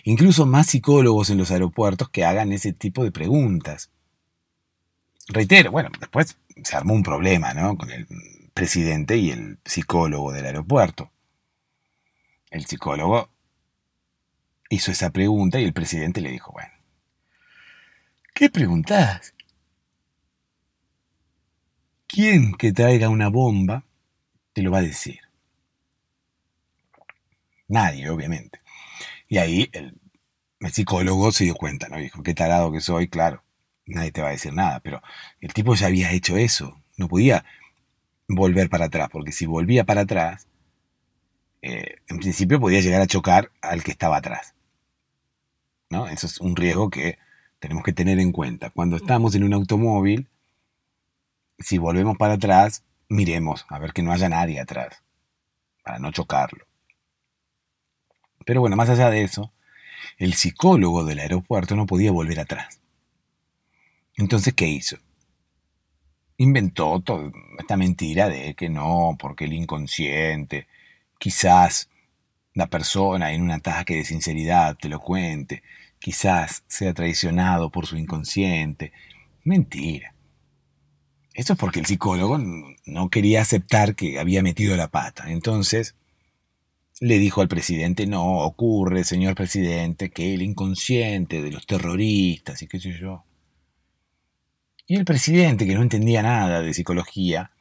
[0.04, 3.90] incluso más psicólogos en los aeropuertos que hagan ese tipo de preguntas
[5.30, 7.78] reitero, bueno, después se armó un problema, ¿no?
[7.78, 8.08] Con el
[8.54, 11.12] presidente y el psicólogo del aeropuerto.
[12.50, 13.30] El psicólogo
[14.70, 16.72] hizo esa pregunta y el presidente le dijo, bueno,
[18.34, 19.34] ¿qué preguntás?
[22.08, 23.84] ¿Quién que traiga una bomba
[24.54, 25.20] te lo va a decir?
[27.68, 28.60] Nadie, obviamente.
[29.28, 29.96] Y ahí el,
[30.72, 31.98] psicólogo se dio cuenta, ¿no?
[31.98, 33.44] Dijo, qué tarado que soy, claro
[33.90, 35.02] nadie te va a decir nada, pero
[35.42, 37.46] el tipo ya había hecho eso, no podía
[38.28, 40.48] volver para atrás, porque si volvía para atrás,
[41.62, 44.54] eh, en principio podía llegar a chocar al que estaba atrás.
[45.90, 46.08] ¿No?
[46.08, 47.18] Eso es un riesgo que
[47.60, 48.70] tenemos que tener en cuenta.
[48.70, 50.28] Cuando estamos en un automóvil,
[51.58, 55.04] si volvemos para atrás, miremos a ver que no haya nadie atrás,
[55.84, 56.66] para no chocarlo.
[58.46, 59.52] Pero bueno, más allá de eso,
[60.18, 62.80] el psicólogo del aeropuerto no podía volver atrás.
[64.16, 64.98] Entonces, ¿qué hizo?
[66.38, 70.68] Inventó toda esta mentira de que no, porque el inconsciente,
[71.18, 71.90] quizás
[72.54, 75.64] la persona en un ataque de sinceridad te lo cuente,
[76.00, 78.92] quizás sea traicionado por su inconsciente.
[79.44, 80.14] Mentira.
[81.34, 82.38] Eso es porque el psicólogo
[82.86, 85.32] no quería aceptar que había metido la pata.
[85.32, 85.96] Entonces
[87.00, 92.68] le dijo al presidente, no, ocurre, señor presidente, que el inconsciente de los terroristas y
[92.68, 93.24] qué sé yo,
[94.90, 97.52] y el presidente, que no entendía nada de psicología,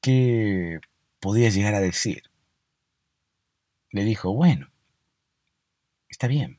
[0.00, 0.80] ¿qué
[1.20, 2.22] podía llegar a decir?
[3.96, 4.70] Le dijo, bueno,
[6.08, 6.58] está bien.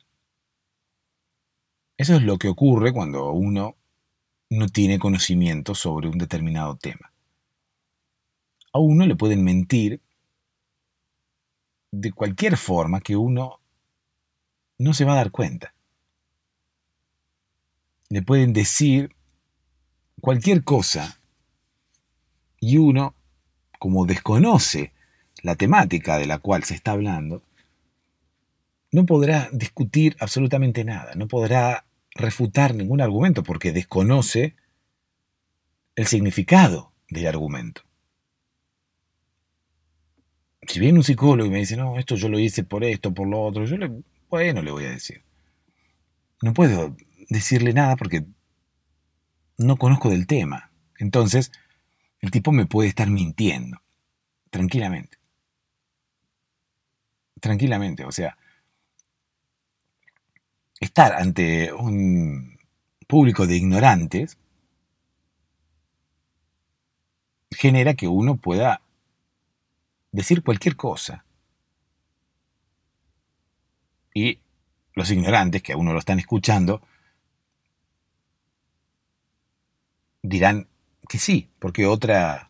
[1.96, 3.78] Eso es lo que ocurre cuando uno
[4.50, 7.14] no tiene conocimiento sobre un determinado tema.
[8.74, 10.02] A uno le pueden mentir
[11.92, 13.62] de cualquier forma que uno
[14.78, 15.74] no se va a dar cuenta
[18.10, 19.16] le pueden decir
[20.22, 21.20] cualquier cosa
[22.60, 23.16] y uno,
[23.80, 24.94] como desconoce
[25.44, 27.44] la temática de la cual se está hablando,
[28.92, 34.56] no podrá discutir absolutamente nada, no podrá refutar ningún argumento porque desconoce
[35.96, 37.82] el significado del argumento.
[40.68, 43.28] Si viene un psicólogo y me dice, no, esto yo lo hice por esto, por
[43.28, 43.92] lo otro, yo le,
[44.30, 45.24] bueno, le voy a decir.
[46.42, 46.96] No puedo
[47.30, 48.26] decirle nada porque
[49.58, 50.72] no conozco del tema.
[50.98, 51.52] Entonces,
[52.20, 53.82] el tipo me puede estar mintiendo.
[54.50, 55.18] Tranquilamente.
[57.40, 58.38] Tranquilamente, o sea,
[60.80, 62.58] estar ante un
[63.08, 64.38] público de ignorantes
[67.52, 68.82] genera que uno pueda
[70.12, 71.26] decir cualquier cosa.
[74.14, 74.40] Y
[74.94, 76.82] los ignorantes, que a uno lo están escuchando,
[80.24, 80.68] dirán
[81.08, 82.50] que sí, porque otra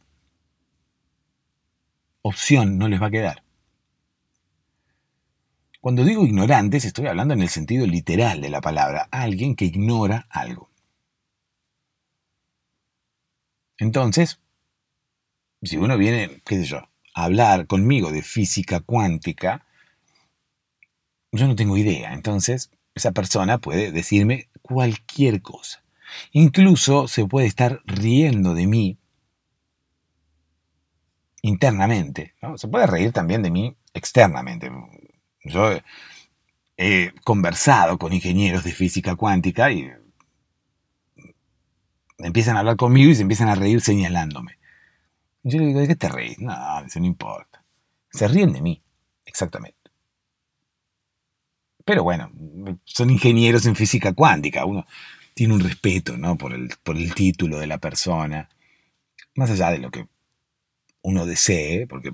[2.22, 3.47] opción no les va a quedar.
[5.82, 10.28] Cuando digo ignorantes, estoy hablando en el sentido literal de la palabra, alguien que ignora
[10.30, 10.70] algo.
[13.78, 14.40] Entonces,
[15.62, 16.78] si uno viene, qué sé yo,
[17.14, 19.66] a hablar conmigo de física cuántica,
[21.32, 22.14] yo no tengo idea.
[22.14, 25.84] Entonces, esa persona puede decirme cualquier cosa.
[26.32, 28.98] Incluso se puede estar riendo de mí
[31.42, 32.34] internamente.
[32.56, 34.72] Se puede reír también de mí externamente.
[35.48, 35.80] Yo
[36.78, 39.90] he conversado con ingenieros de física cuántica y
[42.20, 44.58] empiezan a hablar conmigo y se empiezan a reír señalándome.
[45.44, 46.40] Yo le digo, ¿de qué te reís?
[46.40, 46.54] No,
[46.86, 47.64] eso no importa.
[48.12, 48.84] Se ríen de mí,
[49.26, 49.78] exactamente.
[51.86, 52.30] Pero bueno,
[52.84, 54.66] son ingenieros en física cuántica.
[54.66, 54.86] Uno
[55.34, 56.38] tiene un respeto ¿no?
[56.38, 58.50] por, el, por el título de la persona.
[59.36, 60.08] Más allá de lo que
[61.04, 62.12] uno desee, porque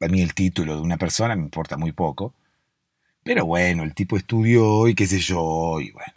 [0.00, 2.34] a mí el título de una persona me importa muy poco.
[3.22, 6.14] Pero bueno, el tipo estudió y qué sé yo, y bueno.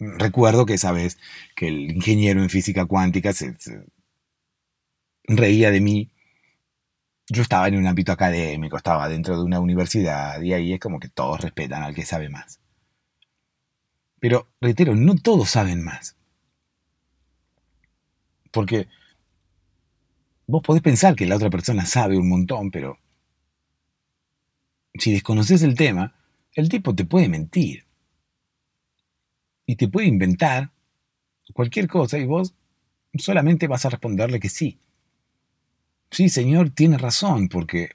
[0.00, 1.18] Recuerdo que esa vez
[1.56, 3.56] que el ingeniero en física cuántica se,
[5.24, 6.10] reía de mí.
[7.30, 10.98] Yo estaba en un ámbito académico, estaba dentro de una universidad y ahí es como
[10.98, 12.60] que todos respetan al que sabe más.
[14.20, 16.16] Pero, reitero, no todos saben más.
[18.50, 18.88] Porque
[20.48, 22.98] vos podés pensar que la otra persona sabe un montón, pero
[24.94, 26.14] si desconoces el tema,
[26.54, 27.84] el tipo te puede mentir.
[29.66, 30.72] Y te puede inventar
[31.52, 32.54] cualquier cosa y vos
[33.18, 34.78] solamente vas a responderle que sí.
[36.10, 37.90] Sí, señor, tiene razón, porque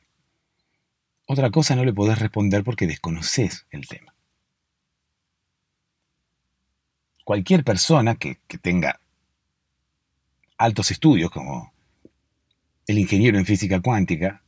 [1.26, 4.14] otra cosa no le podés responder porque desconoces el tema.
[7.26, 9.00] Cualquier persona que, que tenga
[10.58, 11.74] altos estudios, como
[12.88, 14.44] el ingeniero en física cuántica,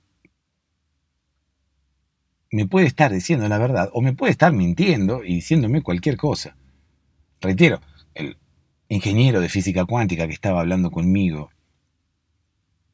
[2.52, 6.56] me puede estar diciendo la verdad o me puede estar mintiendo y diciéndome cualquier cosa.
[7.42, 7.82] Reitero,
[8.14, 8.38] el
[8.88, 11.52] ingeniero de física cuántica que estaba hablando conmigo,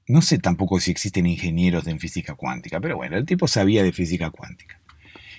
[0.07, 3.91] no sé tampoco si existen ingenieros en física cuántica, pero bueno, el tipo sabía de
[3.91, 4.81] física cuántica.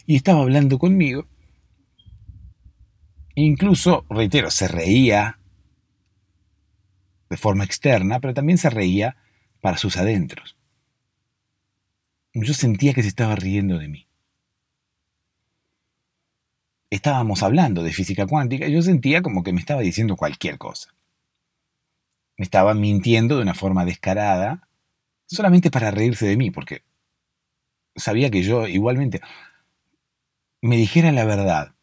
[0.07, 1.27] Y estaba hablando conmigo.
[3.35, 5.39] Incluso, reitero, se reía
[7.29, 9.17] de forma externa, pero también se reía
[9.63, 10.57] para sus adentros.
[12.35, 14.09] Yo sentía que se estaba riendo de mí.
[16.91, 20.93] Estábamos hablando de física cuántica y yo sentía como que me estaba diciendo cualquier cosa.
[22.37, 24.69] Me estaba mintiendo de una forma descarada,
[25.27, 26.83] solamente para reírse de mí, porque
[27.95, 29.21] sabía que yo igualmente
[30.61, 31.75] me dijera la verdad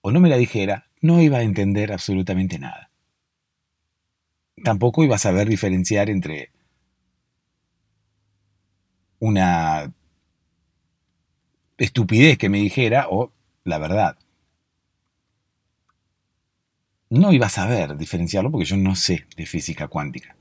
[0.00, 2.90] o no me la dijera, no iba a entender absolutamente nada.
[4.64, 6.50] Tampoco iba a saber diferenciar entre
[9.20, 9.92] una
[11.76, 13.32] estupidez que me dijera o
[13.64, 14.18] la verdad.
[17.10, 20.36] No iba a saber diferenciarlo porque yo no sé de física cuántica.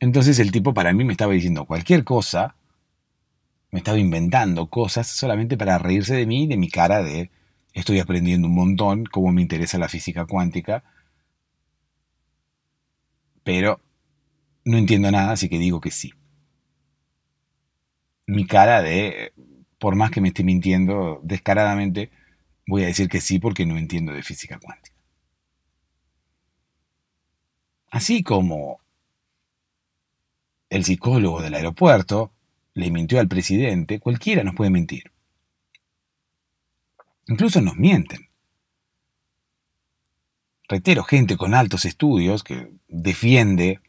[0.00, 2.56] Entonces el tipo para mí me estaba diciendo cualquier cosa,
[3.70, 7.30] me estaba inventando cosas solamente para reírse de mí y de mi cara de
[7.72, 10.84] estoy aprendiendo un montón, cómo me interesa la física cuántica,
[13.44, 13.80] pero
[14.64, 16.12] no entiendo nada, así que digo que sí
[18.28, 19.32] mi cara de,
[19.78, 22.10] por más que me esté mintiendo descaradamente,
[22.66, 24.94] voy a decir que sí porque no entiendo de física cuántica.
[27.90, 28.80] Así como
[30.68, 32.30] el psicólogo del aeropuerto
[32.74, 35.10] le mintió al presidente, cualquiera nos puede mentir.
[37.28, 38.28] Incluso nos mienten.
[40.68, 43.80] Reitero, gente con altos estudios que defiende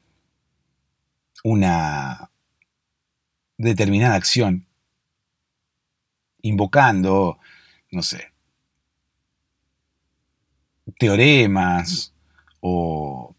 [1.44, 2.32] una
[3.60, 4.66] determinada acción,
[6.42, 7.38] invocando,
[7.92, 8.32] no sé,
[10.98, 12.14] teoremas
[12.62, 13.36] o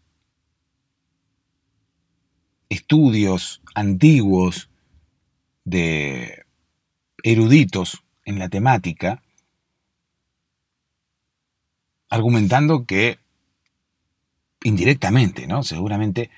[2.69, 4.69] estudios antiguos
[5.65, 6.45] de
[7.23, 9.23] eruditos en la temática,
[12.09, 13.17] argumentando que
[14.63, 15.63] indirectamente, ¿no?
[15.63, 16.29] Seguramente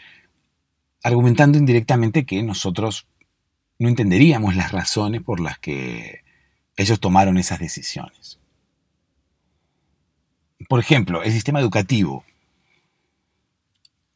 [1.03, 3.07] argumentando indirectamente que nosotros
[3.83, 6.23] no entenderíamos las razones por las que
[6.77, 8.39] ellos tomaron esas decisiones.
[10.69, 12.23] por ejemplo, el sistema educativo.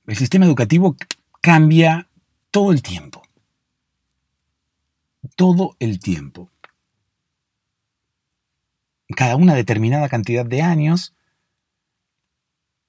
[0.08, 0.96] El sistema educativo
[1.42, 2.08] cambia
[2.50, 3.22] todo el tiempo.
[5.36, 6.50] Todo el tiempo.
[9.18, 11.14] Cada una determinada cantidad de años,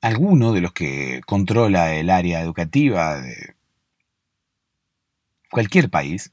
[0.01, 3.57] alguno de los que controla el área educativa de
[5.51, 6.33] cualquier país,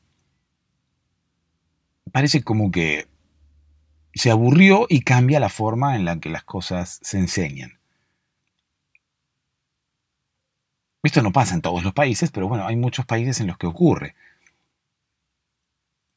[2.16, 3.10] parece como que
[4.14, 7.78] se aburrió y cambia la forma en la que las cosas se enseñan.
[11.04, 13.68] Esto no pasa en todos los países, pero bueno, hay muchos países en los que
[13.68, 14.16] ocurre.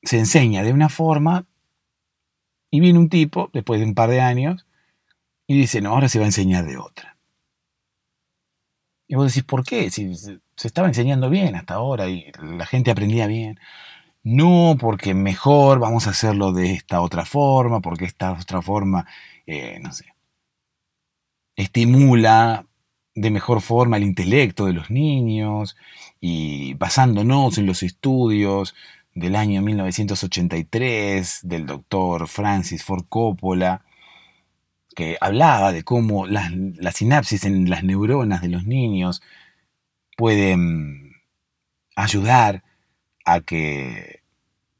[0.04, 1.46] Se enseña de una forma
[2.70, 4.68] y viene un tipo, después de un par de años,
[5.48, 7.16] y dice, no, ahora se va a enseñar de otra.
[9.08, 9.90] Y vos decís, ¿por qué?
[9.90, 13.58] Si se estaba enseñando bien hasta ahora y la gente aprendía bien.
[14.30, 19.06] No, porque mejor vamos a hacerlo de esta otra forma, porque esta otra forma,
[19.46, 20.04] eh, no sé,
[21.56, 22.66] estimula
[23.14, 25.76] de mejor forma el intelecto de los niños
[26.20, 28.74] y basándonos en los estudios
[29.14, 33.82] del año 1983 del doctor Francis Ford Coppola,
[34.94, 39.22] que hablaba de cómo la, la sinapsis en las neuronas de los niños
[40.18, 41.14] pueden
[41.96, 42.62] ayudar
[43.24, 44.17] a que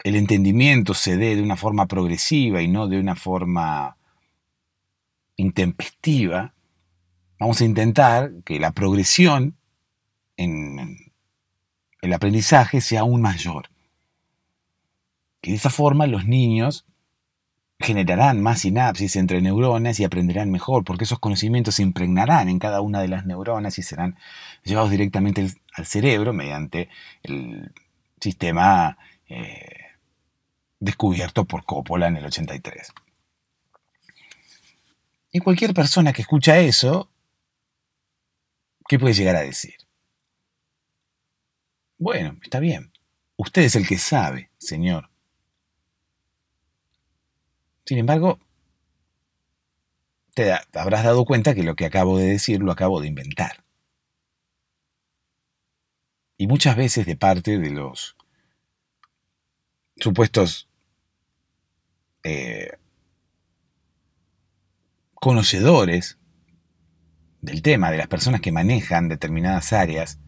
[0.09, 3.99] el entendimiento se dé de una forma progresiva y no de una forma
[5.37, 6.55] intempestiva,
[7.39, 9.59] vamos a intentar que la progresión
[10.39, 10.97] en
[12.01, 13.69] el aprendizaje sea aún mayor.
[15.43, 16.87] Y de esa forma los niños
[17.79, 22.81] generarán más sinapsis entre neuronas y aprenderán mejor, porque esos conocimientos se impregnarán en cada
[22.81, 24.17] una de las neuronas y serán
[24.65, 26.89] llevados directamente al cerebro mediante
[27.23, 27.73] el
[28.21, 28.97] sistema
[29.29, 29.78] eh,
[30.81, 32.93] descubierto por Coppola en el 83.
[35.33, 37.11] Y cualquier persona que escucha eso,
[38.89, 39.77] ¿qué puede llegar a decir?
[41.99, 42.93] Bueno, está bien.
[43.37, 45.11] Usted es el que sabe, señor.
[47.85, 48.39] Sin embargo,
[50.35, 53.65] te habrás dado cuenta que lo que acabo de decir lo acabo de inventar.
[56.37, 58.17] Y muchas veces de parte de los
[59.97, 60.68] supuestos
[62.29, 62.79] eh,
[65.15, 66.19] conocedores
[67.41, 70.19] del tema, de las personas que manejan determinadas áreas,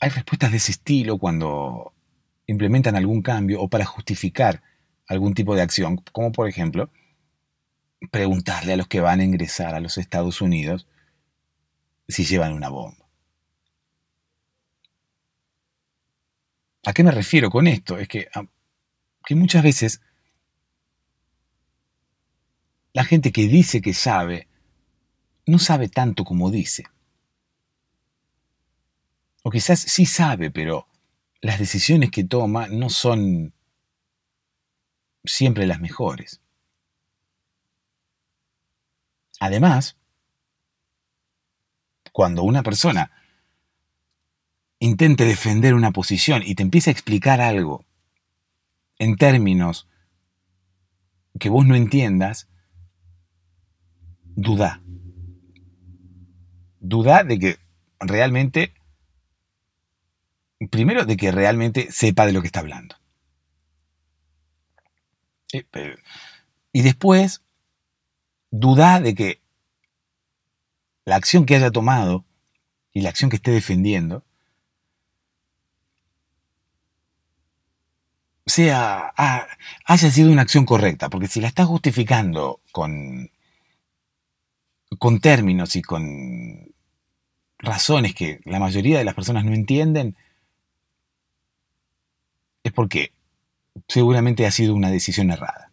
[0.00, 1.92] hay respuestas de ese estilo cuando
[2.46, 4.62] implementan algún cambio o para justificar
[5.06, 6.90] algún tipo de acción, como por ejemplo
[8.10, 10.88] preguntarle a los que van a ingresar a los Estados Unidos
[12.08, 13.02] si llevan una bomba.
[16.84, 17.96] ¿A qué me refiero con esto?
[17.98, 18.44] Es que, ah,
[19.24, 20.00] que muchas veces
[22.92, 24.48] la gente que dice que sabe,
[25.46, 26.84] no sabe tanto como dice.
[29.42, 30.86] O quizás sí sabe, pero
[31.40, 33.54] las decisiones que toma no son
[35.24, 36.40] siempre las mejores.
[39.40, 39.96] Además,
[42.12, 43.10] cuando una persona
[44.78, 47.84] intente defender una posición y te empieza a explicar algo
[49.02, 49.88] en términos
[51.40, 52.48] que vos no entiendas,
[54.36, 54.80] duda.
[56.78, 57.58] Duda de que
[57.98, 58.74] realmente,
[60.70, 62.94] primero, de que realmente sepa de lo que está hablando.
[66.72, 67.42] Y después,
[68.52, 69.42] duda de que
[71.04, 72.24] la acción que haya tomado
[72.92, 74.24] y la acción que esté defendiendo
[78.52, 79.12] sea,
[79.86, 83.30] haya sido una acción correcta, porque si la estás justificando con,
[84.98, 86.74] con términos y con
[87.58, 90.16] razones que la mayoría de las personas no entienden,
[92.62, 93.12] es porque
[93.88, 95.70] seguramente ha sido una decisión errada.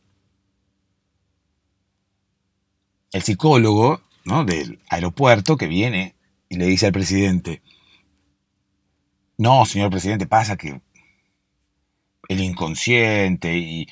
[3.12, 4.02] El psicólogo
[4.46, 6.16] del aeropuerto que viene
[6.48, 7.62] y le dice al presidente,
[9.38, 10.82] no, señor presidente, pasa que
[12.30, 13.88] el inconsciente y,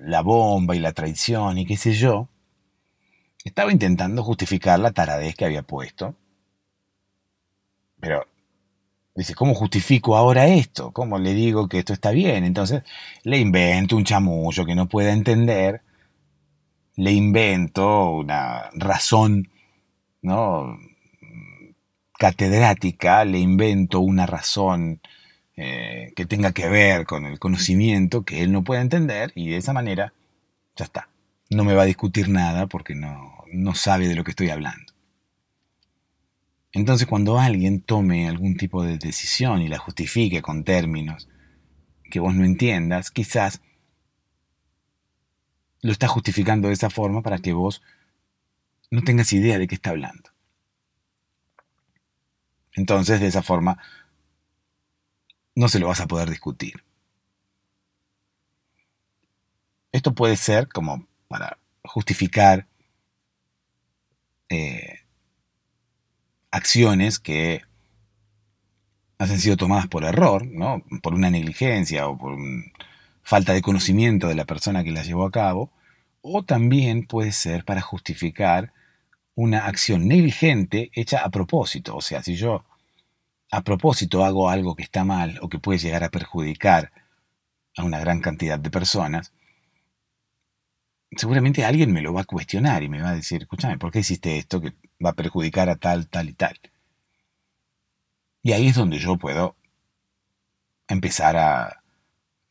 [0.00, 2.28] la bomba y la traición y qué sé yo,
[3.44, 6.14] estaba intentando justificar la taradez que había puesto.
[7.98, 8.26] Pero
[9.14, 10.92] dice, ¿cómo justifico ahora esto?
[10.92, 12.44] ¿Cómo le digo que esto está bien?
[12.44, 12.82] Entonces
[13.24, 15.82] le invento un chamullo que no pueda entender,
[16.96, 19.48] le invento una razón,
[20.20, 20.76] ¿no?
[22.18, 25.00] catedrática, le invento una razón
[25.56, 29.58] eh, que tenga que ver con el conocimiento que él no puede entender y de
[29.58, 30.12] esa manera
[30.76, 31.08] ya está,
[31.50, 34.92] no me va a discutir nada porque no, no sabe de lo que estoy hablando.
[36.72, 41.28] Entonces cuando alguien tome algún tipo de decisión y la justifique con términos
[42.10, 43.60] que vos no entiendas, quizás
[45.82, 47.82] lo está justificando de esa forma para que vos
[48.90, 50.30] no tengas idea de qué está hablando.
[52.74, 53.78] Entonces, de esa forma,
[55.54, 56.82] no se lo vas a poder discutir.
[59.92, 62.66] Esto puede ser como para justificar
[64.48, 65.00] eh,
[66.50, 67.62] acciones que
[69.18, 70.82] han sido tomadas por error, ¿no?
[71.02, 72.36] por una negligencia o por
[73.22, 75.70] falta de conocimiento de la persona que las llevó a cabo,
[76.22, 78.72] o también puede ser para justificar
[79.34, 81.96] una acción negligente hecha a propósito.
[81.96, 82.64] O sea, si yo
[83.52, 86.90] a propósito hago algo que está mal o que puede llegar a perjudicar
[87.76, 89.32] a una gran cantidad de personas,
[91.16, 94.00] seguramente alguien me lo va a cuestionar y me va a decir, escúchame, ¿por qué
[94.00, 94.72] hiciste esto que
[95.04, 96.58] va a perjudicar a tal, tal y tal?
[98.42, 99.54] Y ahí es donde yo puedo
[100.88, 101.82] empezar a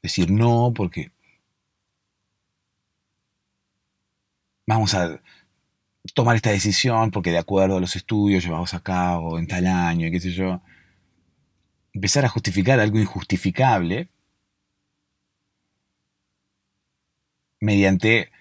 [0.03, 1.11] decir no, porque
[4.67, 5.19] vamos a
[6.13, 10.07] tomar esta decisión porque de acuerdo a los estudios llevados a cabo en tal año
[10.07, 10.61] y qué sé yo,
[11.93, 14.09] empezar a justificar algo injustificable
[17.59, 18.31] mediante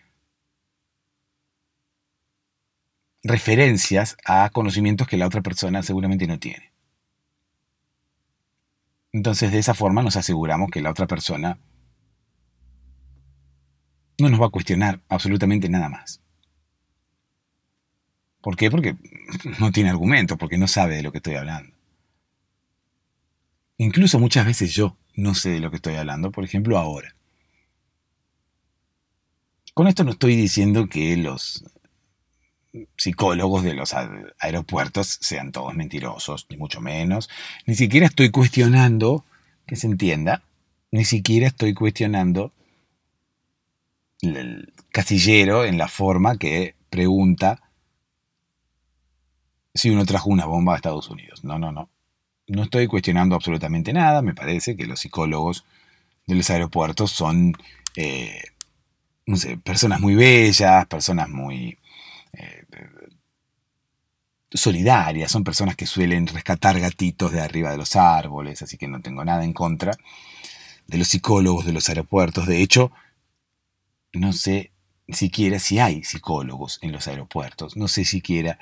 [3.22, 6.72] referencias a conocimientos que la otra persona seguramente no tiene.
[9.12, 11.58] Entonces de esa forma nos aseguramos que la otra persona
[14.18, 16.20] no nos va a cuestionar absolutamente nada más.
[18.40, 18.70] ¿Por qué?
[18.70, 18.96] Porque
[19.58, 21.79] no tiene argumentos, porque no sabe de lo que estoy hablando.
[23.80, 27.16] Incluso muchas veces yo no sé de lo que estoy hablando, por ejemplo ahora.
[29.72, 31.64] Con esto no estoy diciendo que los
[32.98, 33.94] psicólogos de los
[34.38, 37.30] aeropuertos sean todos mentirosos, ni mucho menos.
[37.64, 39.24] Ni siquiera estoy cuestionando,
[39.66, 40.42] que se entienda,
[40.90, 42.52] ni siquiera estoy cuestionando
[44.20, 47.62] el casillero en la forma que pregunta
[49.74, 51.44] si uno trajo una bomba a Estados Unidos.
[51.44, 51.88] No, no, no.
[52.50, 54.22] No estoy cuestionando absolutamente nada.
[54.22, 55.64] Me parece que los psicólogos
[56.26, 57.52] de los aeropuertos son,
[57.94, 58.42] eh,
[59.62, 61.78] personas muy bellas, personas muy
[62.32, 62.64] eh,
[64.52, 69.00] solidarias, son personas que suelen rescatar gatitos de arriba de los árboles, así que no
[69.00, 69.92] tengo nada en contra
[70.88, 72.48] de los psicólogos de los aeropuertos.
[72.48, 72.90] De hecho,
[74.12, 74.72] no sé
[75.08, 78.58] siquiera si hay psicólogos en los aeropuertos, no sé siquiera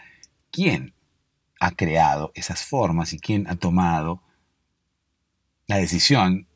[0.51, 0.93] quién
[1.61, 4.23] ha creado esas formas y quién ha tomado
[5.67, 6.47] la decisión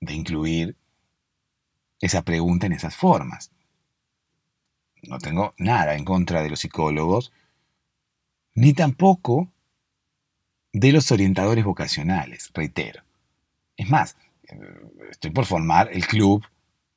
[0.00, 0.76] de incluir
[2.00, 3.50] esa pregunta en esas formas.
[5.02, 7.32] No tengo nada en contra de los psicólogos,
[8.54, 9.50] ni tampoco
[10.72, 13.02] de los orientadores vocacionales, reitero.
[13.76, 14.16] Es más,
[14.48, 14.58] eh,
[15.10, 16.44] estoy por formar el club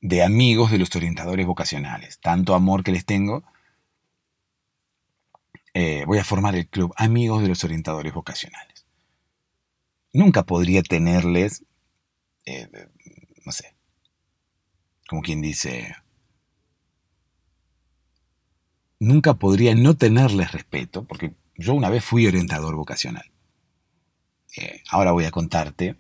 [0.02, 2.20] de amigos de los orientadores vocacionales.
[2.20, 3.44] Tanto amor que les tengo
[5.74, 8.86] eh, voy a formar el club Amigos de los Orientadores Vocacionales.
[10.14, 11.64] Nunca podría tenerles,
[12.46, 12.68] eh,
[13.46, 13.76] no sé,
[15.08, 15.96] como quien dice,
[19.00, 23.32] nunca podría no tenerles respeto, porque yo una vez fui orientador vocacional.
[24.58, 25.96] Eh, ahora voy a contarte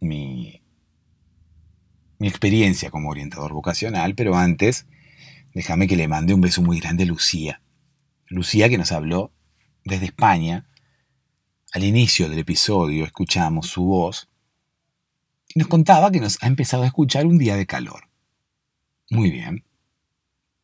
[0.00, 0.62] mi,
[2.18, 4.86] mi experiencia como orientador vocacional, pero antes
[5.52, 7.62] déjame que le mande un beso muy grande a Lucía
[8.32, 9.30] Lucía que nos habló
[9.84, 10.66] desde España.
[11.74, 14.30] Al inicio del episodio escuchamos su voz
[15.48, 18.08] y nos contaba que nos ha empezado a escuchar un día de calor.
[19.10, 19.64] Muy bien.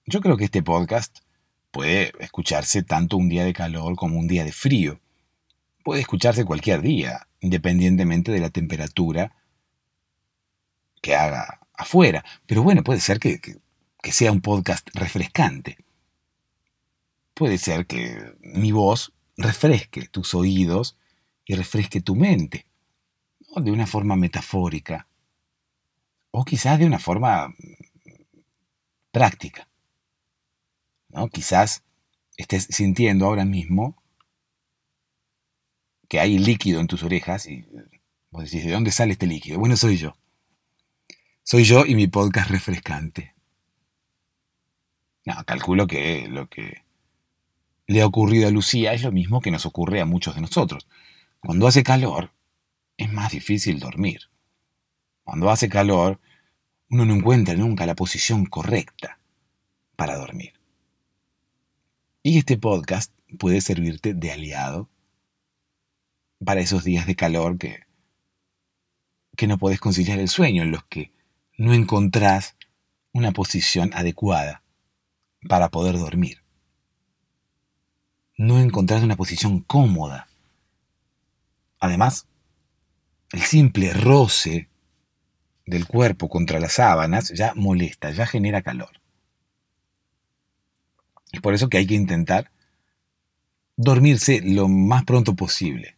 [0.07, 1.19] Yo creo que este podcast
[1.71, 4.99] puede escucharse tanto un día de calor como un día de frío.
[5.85, 9.35] Puede escucharse cualquier día, independientemente de la temperatura
[11.03, 12.25] que haga afuera.
[12.47, 13.43] Pero bueno, puede ser que,
[14.03, 15.77] que sea un podcast refrescante
[17.39, 20.99] puede ser que mi voz refresque tus oídos
[21.45, 22.67] y refresque tu mente,
[23.55, 25.07] de una forma metafórica,
[26.33, 27.55] o quizás de una forma
[29.13, 29.69] práctica.
[31.11, 31.29] ¿no?
[31.29, 31.85] Quizás
[32.37, 34.03] estés sintiendo ahora mismo
[36.09, 37.67] que hay líquido en tus orejas y
[38.31, 39.61] vos decís, ¿de dónde sale este líquido?
[39.61, 40.17] Bueno, soy yo.
[41.45, 43.35] Soy yo y mi podcast refrescante.
[45.25, 46.88] No, calculo que lo que
[47.89, 50.87] le ha ocurrido a Lucía es lo mismo que nos ocurre a muchos de nosotros.
[51.41, 52.33] Cuando hace calor,
[52.99, 54.21] es más difícil dormir.
[55.25, 56.21] Cuando hace calor,
[56.91, 59.19] uno no encuentra nunca la posición correcta.
[59.97, 60.53] para dormir.
[62.23, 64.89] Y este podcast puede servirte de aliado
[66.45, 67.81] para esos días de calor que,
[69.37, 71.11] que no podés conciliar el sueño, en los que
[71.57, 72.57] no encontrás
[73.13, 74.63] una posición adecuada
[75.49, 76.45] para poder dormir.
[78.39, 80.29] No encontrás una posición cómoda.
[81.81, 82.27] Además,
[83.33, 84.69] el simple roce
[85.67, 89.01] del cuerpo contra las sábanas ya molesta, ya genera calor.
[91.33, 92.51] Es por eso que hay que intentar
[93.77, 95.97] dormirse lo más pronto posible.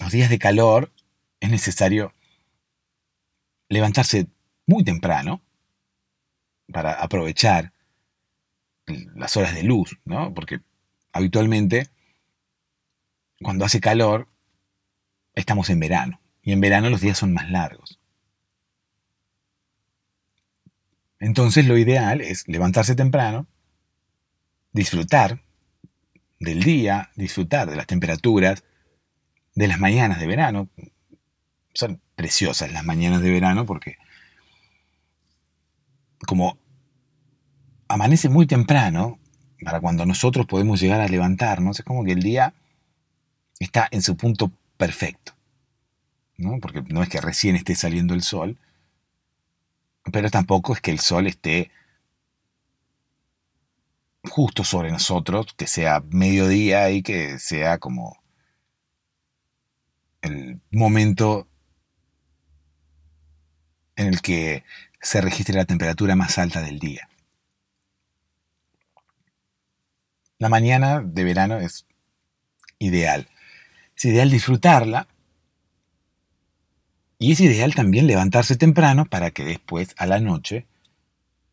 [0.00, 0.92] Los días de calor
[1.38, 2.12] es necesario
[3.68, 4.26] levantarse
[4.66, 5.42] muy temprano
[6.72, 7.72] para aprovechar
[9.14, 10.32] las horas de luz, ¿no?
[10.34, 10.60] Porque
[11.12, 11.88] habitualmente
[13.42, 14.28] cuando hace calor
[15.34, 17.98] estamos en verano y en verano los días son más largos.
[21.18, 23.46] Entonces lo ideal es levantarse temprano,
[24.72, 25.42] disfrutar
[26.38, 28.64] del día, disfrutar de las temperaturas,
[29.54, 30.70] de las mañanas de verano.
[31.74, 33.98] Son preciosas las mañanas de verano porque
[36.26, 36.58] como
[37.90, 39.18] amanece muy temprano,
[39.62, 42.54] para cuando nosotros podemos llegar a levantarnos, es como que el día
[43.58, 45.32] está en su punto perfecto.
[46.38, 46.58] ¿no?
[46.60, 48.56] Porque no es que recién esté saliendo el sol,
[50.12, 51.70] pero tampoco es que el sol esté
[54.22, 58.22] justo sobre nosotros, que sea mediodía y que sea como
[60.22, 61.48] el momento
[63.96, 64.64] en el que
[65.00, 67.09] se registre la temperatura más alta del día.
[70.40, 71.86] La mañana de verano es
[72.78, 73.28] ideal.
[73.94, 75.06] Es ideal disfrutarla
[77.18, 80.66] y es ideal también levantarse temprano para que después a la noche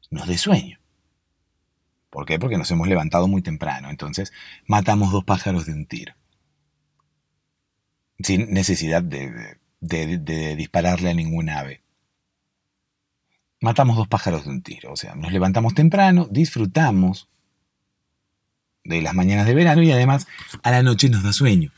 [0.10, 0.80] nos dé sueño.
[2.10, 2.40] ¿Por qué?
[2.40, 3.90] Porque nos hemos levantado muy temprano.
[3.90, 4.32] Entonces
[4.68, 6.14] matamos dos pájaros de un tiro.
[8.20, 9.58] Sin necesidad de,
[10.56, 11.84] dispararle a ningún ave.
[13.60, 14.94] Matamos dos pájaros de un tiro.
[14.94, 17.28] O sea, nos levantamos temprano, disfrutamos
[18.88, 20.28] de las mañanas de verano y además
[20.64, 21.72] a la noche nos da sueño.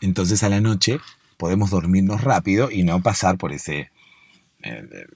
[0.00, 1.00] Entonces a la noche
[1.36, 3.90] podemos dormirnos rápido y no pasar por ese
[4.62, 5.06] eh,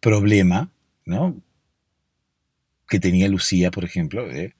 [0.00, 0.70] problema,
[1.04, 1.36] ¿no?
[2.86, 4.54] Que tenía Lucía, por ejemplo, de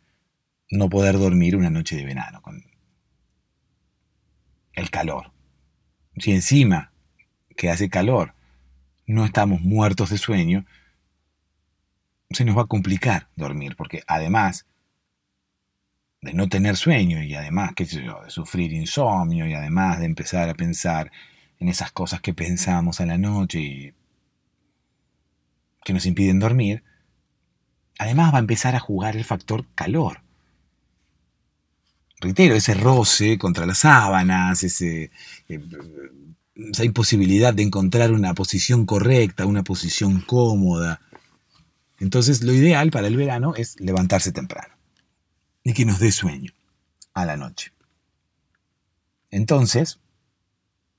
[0.71, 2.65] no poder dormir una noche de verano con
[4.73, 5.31] el calor.
[6.19, 6.93] Si encima
[7.57, 8.35] que hace calor
[9.07, 10.67] no estamos muertos de sueño,
[12.31, 14.67] se nos va a complicar dormir, porque además
[16.25, 20.07] de no tener sueño y además, qué sé yo, de sufrir insomnio y además de
[20.07, 21.13] empezar a pensar
[21.61, 23.93] en esas cosas que pensamos a la noche y
[25.85, 26.83] que nos impiden dormir,
[27.99, 30.23] además va a empezar a jugar el factor calor.
[32.21, 35.11] Reitero, ese roce contra las sábanas, ese,
[35.51, 35.61] eh,
[36.57, 41.03] esa imposibilidad de encontrar una posición correcta, una posición cómoda.
[41.99, 44.74] Entonces lo ideal para el verano es levantarse temprano
[45.65, 46.53] y que nos dé sueño
[47.15, 47.73] a la noche.
[49.31, 49.99] Entonces,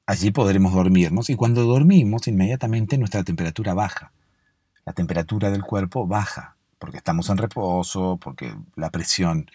[0.05, 4.11] allí podremos dormirnos y cuando dormimos inmediatamente nuestra temperatura baja.
[4.83, 9.49] La temperatura del cuerpo baja porque estamos en reposo, porque la presión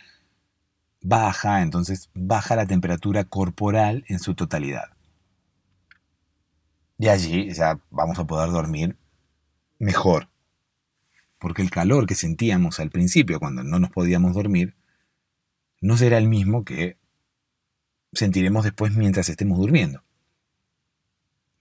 [1.02, 4.90] baja, entonces baja la temperatura corporal en su totalidad.
[6.98, 8.96] Y allí ya vamos a poder dormir
[9.78, 10.28] mejor,
[11.38, 14.74] porque el calor que sentíamos al principio cuando no nos podíamos dormir
[15.80, 16.98] no será el mismo que
[18.12, 20.02] sentiremos después mientras estemos durmiendo.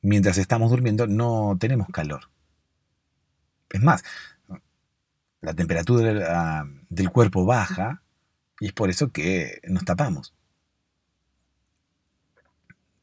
[0.01, 2.29] Mientras estamos durmiendo no tenemos calor.
[3.69, 4.03] Es más,
[5.41, 8.01] la temperatura del cuerpo baja
[8.59, 10.33] y es por eso que nos tapamos.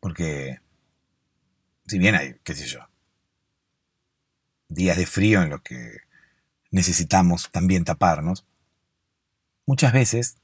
[0.01, 0.61] Porque,
[1.87, 2.81] si bien hay, qué sé yo,
[4.69, 5.99] días de frío en los que
[6.71, 8.45] necesitamos también taparnos,
[9.65, 10.37] muchas veces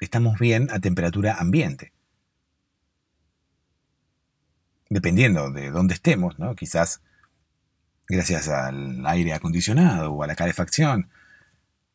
[0.00, 1.92] estamos bien a temperatura ambiente.
[4.88, 6.54] Dependiendo de dónde estemos, ¿no?
[6.56, 7.02] Quizás
[8.08, 11.10] gracias al aire acondicionado o a la calefacción,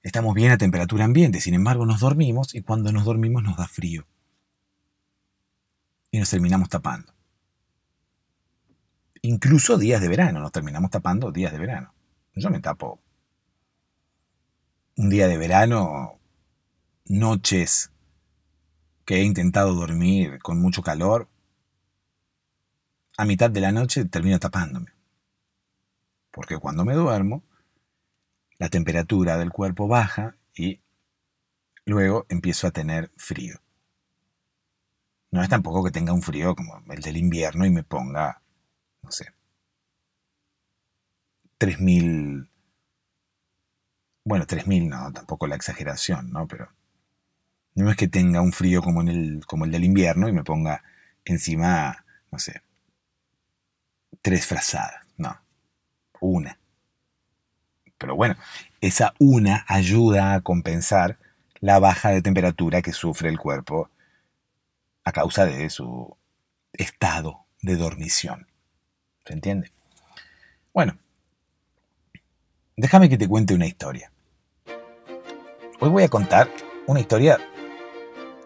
[0.01, 3.67] estamos bien a temperatura ambiente, sin embargo nos dormimos y cuando nos dormimos nos da
[3.67, 4.07] frío.
[6.11, 7.13] Y nos terminamos tapando.
[9.23, 11.93] Incluso días de verano, nos terminamos tapando días de verano.
[12.35, 13.01] Yo me tapo
[14.97, 16.19] un día de verano,
[17.05, 17.91] noches
[19.05, 21.29] que he intentado dormir con mucho calor,
[23.17, 24.91] a mitad de la noche termino tapándome.
[26.31, 27.43] Porque cuando me duermo,
[28.57, 30.81] la temperatura del cuerpo baja y
[31.85, 33.61] luego empiezo a tener frío.
[35.31, 38.41] No es tampoco que tenga un frío como el del invierno y me ponga,
[39.01, 39.33] no sé,
[41.57, 42.49] 3000.
[44.23, 46.47] Bueno, 3000 no, tampoco la exageración, ¿no?
[46.47, 46.69] Pero
[47.75, 50.83] no es que tenga un frío como, el, el del invierno y me ponga
[51.25, 52.61] encima, no sé,
[54.21, 55.37] tres frazadas, no,
[56.21, 56.57] una.
[57.97, 58.35] Pero bueno,
[58.81, 61.17] esa una ayuda a compensar
[61.59, 63.89] la baja de temperatura que sufre el cuerpo
[65.03, 66.15] a causa de su
[66.73, 68.47] estado de dormición.
[69.25, 69.71] ¿Se entiende?
[70.73, 70.97] Bueno,
[72.75, 74.11] déjame que te cuente una historia.
[75.79, 76.49] Hoy voy a contar
[76.87, 77.39] una historia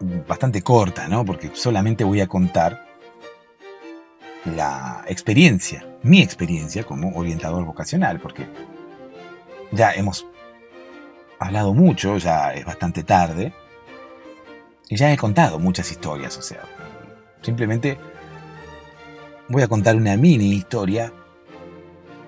[0.00, 1.24] bastante corta, ¿no?
[1.24, 2.86] Porque solamente voy a contar
[4.44, 8.46] la experiencia, mi experiencia como orientador vocacional, porque
[9.72, 10.26] ya hemos
[11.38, 13.52] hablado mucho, ya es bastante tarde,
[14.88, 16.62] y ya he contado muchas historias, o sea,
[17.42, 17.98] simplemente
[19.48, 21.12] voy a contar una mini historia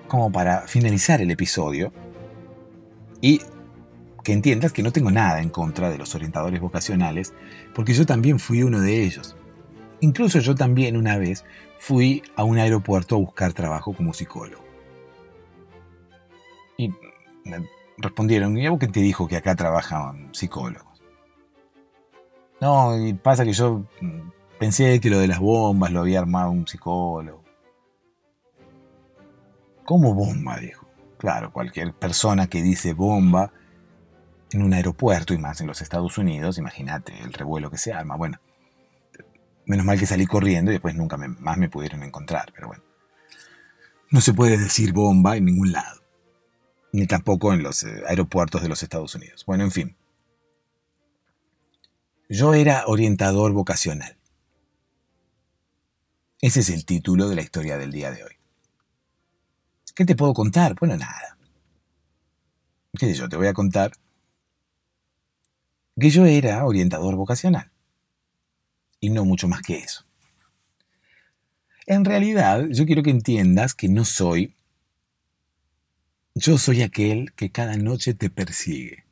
[0.07, 1.91] como para finalizar el episodio
[3.19, 3.41] y
[4.23, 7.33] que entiendas que no tengo nada en contra de los orientadores vocacionales,
[7.75, 9.35] porque yo también fui uno de ellos.
[9.99, 11.45] Incluso yo también una vez
[11.77, 14.63] fui a un aeropuerto a buscar trabajo como psicólogo.
[16.77, 16.89] Y
[17.43, 17.67] me
[17.97, 21.03] respondieron, ¿y algo que te dijo que acá trabajan psicólogos?
[22.61, 23.83] No, y pasa que yo
[24.57, 27.43] pensé que lo de las bombas lo había armado un psicólogo.
[29.83, 30.57] ¿Cómo bomba?
[30.59, 30.87] dijo.
[31.17, 33.51] Claro, cualquier persona que dice bomba
[34.53, 38.15] en un aeropuerto y más en los Estados Unidos, imagínate el revuelo que se arma.
[38.15, 38.39] Bueno,
[39.65, 42.83] menos mal que salí corriendo y después nunca más me pudieron encontrar, pero bueno.
[44.09, 46.01] No se puede decir bomba en ningún lado,
[46.91, 49.43] ni tampoco en los eh, aeropuertos de los Estados Unidos.
[49.45, 49.95] Bueno, en fin.
[52.29, 54.17] Yo era orientador vocacional.
[56.41, 58.33] Ese es el título de la historia del día de hoy.
[59.95, 60.75] ¿Qué te puedo contar?
[60.79, 61.37] Bueno, nada.
[62.97, 63.29] ¿Qué sé yo?
[63.29, 63.91] Te voy a contar
[65.99, 67.71] que yo era orientador vocacional.
[68.99, 70.05] Y no mucho más que eso.
[71.85, 74.55] En realidad, yo quiero que entiendas que no soy...
[76.35, 79.05] Yo soy aquel que cada noche te persigue.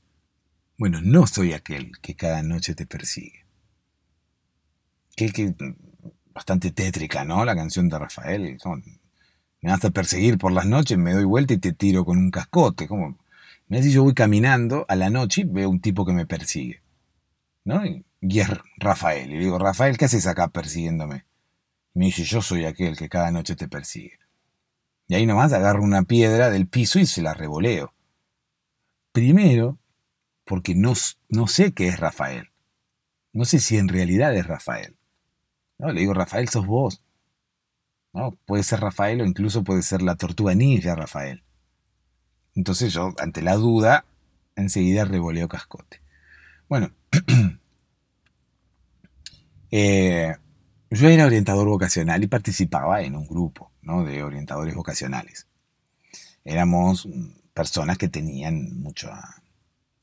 [0.77, 3.45] Bueno, no soy aquel que cada noche te persigue.
[5.15, 5.53] Que, que
[6.33, 7.45] bastante tétrica, ¿no?
[7.45, 8.57] La canción de Rafael.
[9.61, 12.31] me vas a perseguir por las noches, me doy vuelta y te tiro con un
[12.31, 12.87] cascote.
[12.87, 13.19] Como,
[13.71, 16.83] me si yo voy caminando a la noche y veo un tipo que me persigue.
[17.63, 17.85] ¿No?
[17.85, 19.31] Y, es Rafael.
[19.31, 21.25] Y le digo, Rafael, ¿qué haces acá persiguiéndome?
[21.93, 24.19] Me dice, yo soy aquel que cada noche te persigue.
[25.07, 27.93] Y ahí nomás agarro una piedra del piso y se la revoleo.
[29.13, 29.79] Primero,
[30.43, 30.91] porque no,
[31.29, 32.49] no sé qué es Rafael.
[33.31, 34.97] No sé si en realidad es Rafael.
[35.77, 35.93] ¿No?
[35.93, 37.01] Le digo, Rafael, sos vos.
[38.11, 38.37] ¿No?
[38.45, 41.45] Puede ser Rafael o incluso puede ser la tortuga ninja Rafael.
[42.55, 44.05] Entonces yo, ante la duda,
[44.55, 46.01] enseguida revoleo cascote.
[46.67, 46.91] Bueno,
[49.71, 50.35] eh,
[50.89, 55.47] yo era orientador vocacional y participaba en un grupo de orientadores vocacionales.
[56.43, 57.07] Éramos
[57.53, 59.41] personas que tenían mucha,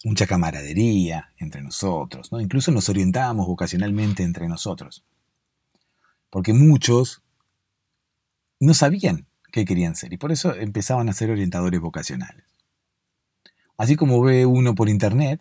[0.04, 2.40] mucha camaradería entre nosotros, ¿no?
[2.40, 5.04] incluso nos orientábamos vocacionalmente entre nosotros
[6.30, 7.22] porque muchos
[8.60, 12.44] no sabían qué querían ser y por eso empezaban a ser orientadores vocacionales.
[13.76, 15.40] Así como ve uno por internet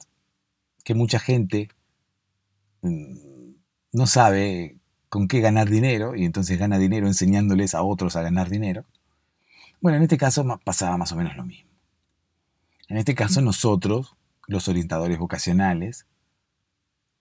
[0.84, 1.70] que mucha gente
[2.82, 3.52] mm,
[3.94, 4.78] no sabe
[5.10, 8.86] con qué ganar dinero y entonces gana dinero enseñándoles a otros a ganar dinero.
[9.82, 11.70] Bueno, en este caso pasaba más o menos lo mismo.
[12.88, 14.16] En este caso nosotros,
[14.48, 16.06] los orientadores vocacionales,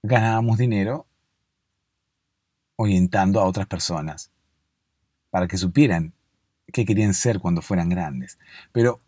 [0.02, 1.06] ganábamos dinero
[2.76, 4.30] orientando a otras personas
[5.30, 6.14] para que supieran
[6.72, 8.38] qué querían ser cuando fueran grandes.
[8.72, 9.00] Pero,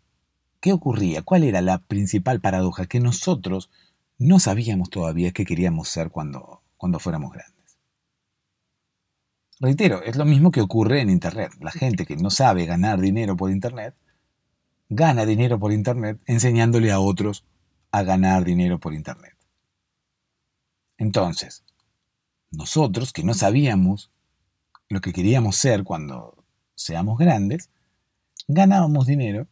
[0.59, 1.21] ¿qué ocurría?
[1.21, 2.85] ¿Cuál era la principal paradoja?
[2.85, 3.69] Que nosotros
[4.17, 7.77] no sabíamos todavía qué queríamos ser cuando, cuando fuéramos grandes.
[9.59, 11.51] Reitero, es lo mismo que ocurre en Internet.
[11.59, 13.95] La gente que no sabe ganar dinero por Internet,
[14.87, 17.45] gana dinero por Internet enseñándole a otros
[17.91, 19.35] a ganar dinero por Internet.
[20.97, 21.63] Entonces,
[22.51, 24.11] nosotros que no sabíamos
[24.89, 26.38] lo que queríamos ser cuando
[26.79, 27.69] seamos grandes,
[28.47, 29.47] ganábamos dinero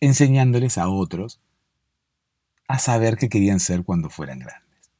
[0.00, 1.40] enseñándoles a otros
[2.68, 4.90] a saber qué querían ser cuando fueran grandes.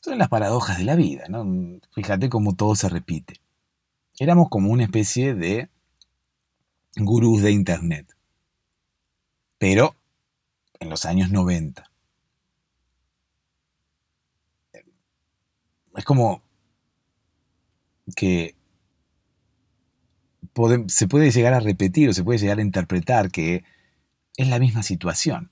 [0.00, 1.46] Son las paradojas de la vida, ¿no?
[1.94, 3.40] Fíjate cómo todo se repite.
[4.18, 5.70] Éramos como una especie de
[6.96, 8.14] gurús de Internet.
[9.58, 9.96] Pero
[10.80, 11.90] en los años 90.
[15.94, 16.42] Es como
[18.14, 18.54] que
[20.88, 23.64] se puede llegar a repetir o se puede llegar a interpretar que
[24.36, 25.50] es la misma situación.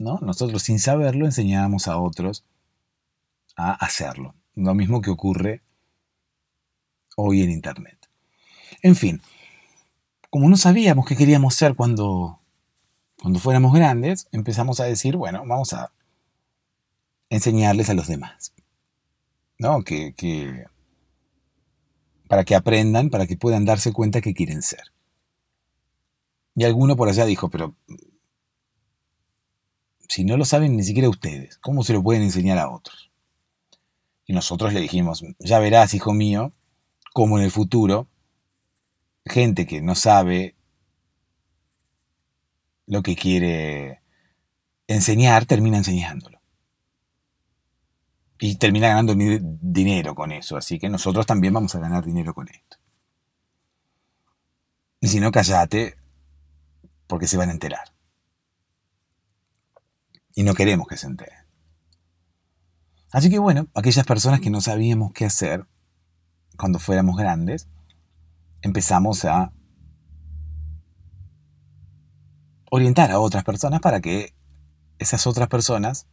[0.00, 0.18] ¿no?
[0.22, 2.44] Nosotros sin saberlo enseñábamos a otros
[3.54, 4.34] a hacerlo.
[4.54, 5.62] Lo mismo que ocurre
[7.16, 8.08] hoy en Internet.
[8.82, 9.20] En fin,
[10.30, 12.40] como no sabíamos qué queríamos ser cuando,
[13.20, 15.92] cuando fuéramos grandes, empezamos a decir, bueno, vamos a
[17.28, 18.54] enseñarles a los demás.
[19.58, 19.82] ¿No?
[19.82, 20.64] Que, que,
[22.30, 24.92] para que aprendan, para que puedan darse cuenta que quieren ser.
[26.54, 27.74] Y alguno por allá dijo, pero
[30.08, 33.10] si no lo saben ni siquiera ustedes, ¿cómo se lo pueden enseñar a otros?
[34.26, 36.52] Y nosotros le dijimos, ya verás, hijo mío,
[37.12, 38.06] cómo en el futuro,
[39.26, 40.54] gente que no sabe
[42.86, 44.02] lo que quiere
[44.86, 46.39] enseñar, termina enseñándolo.
[48.40, 52.48] Y termina ganando dinero con eso, así que nosotros también vamos a ganar dinero con
[52.48, 52.78] esto.
[55.00, 55.96] Y si no, callate,
[57.06, 57.92] porque se van a enterar.
[60.34, 61.38] Y no queremos que se enteren.
[63.12, 65.66] Así que bueno, aquellas personas que no sabíamos qué hacer
[66.56, 67.68] cuando fuéramos grandes,
[68.62, 69.52] empezamos a
[72.70, 74.34] orientar a otras personas para que
[74.98, 76.06] esas otras personas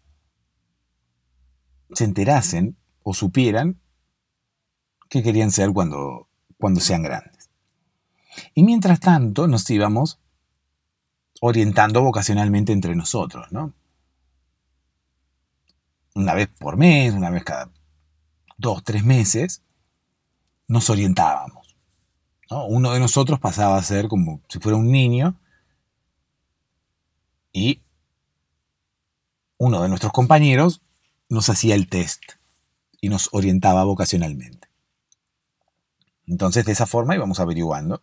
[1.93, 3.79] se enterasen o supieran
[5.09, 6.27] qué querían ser cuando,
[6.57, 7.49] cuando sean grandes.
[8.53, 10.19] Y mientras tanto nos íbamos
[11.41, 13.73] orientando vocacionalmente entre nosotros, ¿no?
[16.15, 17.71] Una vez por mes, una vez cada
[18.57, 19.61] dos, tres meses,
[20.67, 21.77] nos orientábamos.
[22.49, 25.39] Uno de nosotros pasaba a ser como si fuera un niño
[27.51, 27.81] y
[29.57, 30.81] uno de nuestros compañeros
[31.30, 32.21] nos hacía el test
[33.01, 34.67] y nos orientaba vocacionalmente.
[36.25, 38.01] Entonces de esa forma íbamos averiguando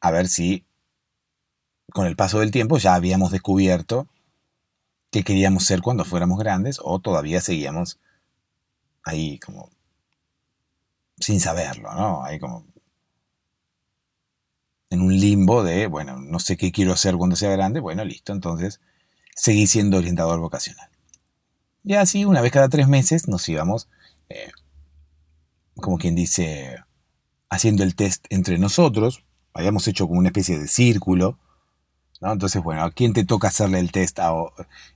[0.00, 0.64] a ver si
[1.92, 4.08] con el paso del tiempo ya habíamos descubierto
[5.10, 7.98] qué queríamos ser cuando fuéramos grandes o todavía seguíamos
[9.04, 9.70] ahí como
[11.18, 12.24] sin saberlo, ¿no?
[12.24, 12.66] Ahí como
[14.90, 18.32] en un limbo de, bueno, no sé qué quiero hacer cuando sea grande, bueno, listo,
[18.32, 18.80] entonces
[19.34, 20.91] seguí siendo orientador vocacional.
[21.84, 23.88] Y así, una vez cada tres meses, nos íbamos,
[24.28, 24.52] eh,
[25.76, 26.76] como quien dice,
[27.48, 29.24] haciendo el test entre nosotros.
[29.52, 31.38] Habíamos hecho como una especie de círculo.
[32.20, 34.18] Entonces, bueno, ¿a quién te toca hacerle el test?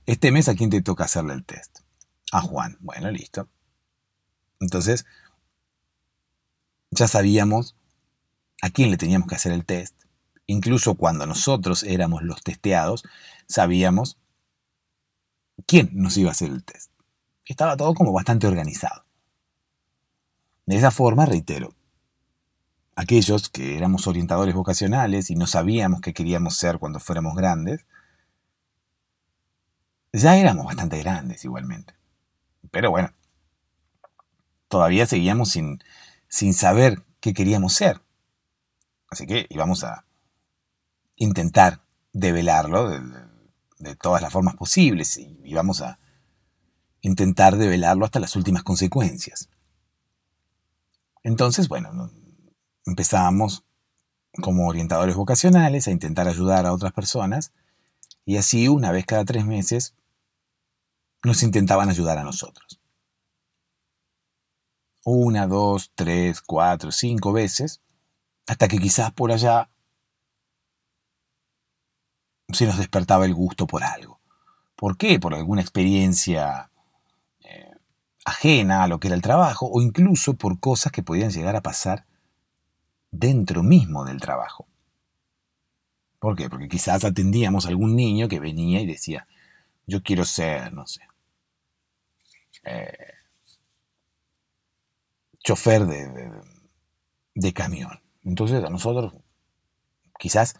[0.05, 1.79] este mes, ¿a quién te toca hacerle el test?
[2.31, 2.77] A Juan.
[2.79, 3.49] Bueno, listo.
[4.61, 5.05] Entonces,
[6.89, 7.75] ya sabíamos
[8.61, 9.93] a quién le teníamos que hacer el test.
[10.45, 13.03] Incluso cuando nosotros éramos los testeados,
[13.47, 14.17] sabíamos
[15.65, 16.91] quién nos iba a hacer el test.
[17.45, 19.05] Estaba todo como bastante organizado.
[20.65, 21.73] De esa forma, reitero,
[22.95, 27.85] aquellos que éramos orientadores vocacionales y no sabíamos qué queríamos ser cuando fuéramos grandes,
[30.11, 31.93] ya éramos bastante grandes igualmente.
[32.71, 33.11] Pero bueno,
[34.67, 35.79] todavía seguíamos sin,
[36.27, 38.01] sin saber qué queríamos ser.
[39.09, 40.05] Así que íbamos a
[41.15, 41.81] intentar
[42.13, 42.89] develarlo
[43.79, 45.99] de, todas las formas posibles y íbamos a
[47.01, 49.49] intentar develarlo hasta las últimas consecuencias.
[51.23, 52.11] Entonces, bueno,
[52.85, 53.63] empezábamos
[54.41, 57.51] como orientadores vocacionales a intentar ayudar a otras personas
[58.25, 59.95] y así una vez cada tres meses
[61.23, 62.79] nos intentaban ayudar a nosotros
[65.09, 67.81] una, dos, tres, cuatro, cinco veces,
[68.45, 69.69] hasta que quizás por allá
[72.53, 74.19] se nos despertaba el gusto por algo.
[74.75, 75.19] ¿Por qué?
[75.19, 76.69] Por alguna experiencia
[77.43, 77.71] eh,
[78.25, 81.61] ajena a lo que era el trabajo o incluso por cosas que podían llegar a
[81.61, 82.05] pasar
[83.11, 84.67] dentro mismo del trabajo.
[86.19, 86.49] ¿Por qué?
[86.49, 89.27] Porque quizás atendíamos a algún niño que venía y decía,
[89.85, 91.01] yo quiero ser, no sé,
[92.63, 93.13] eh,
[95.43, 98.01] chofer de, camión.
[98.23, 99.13] Entonces a nosotros
[100.19, 100.59] quizás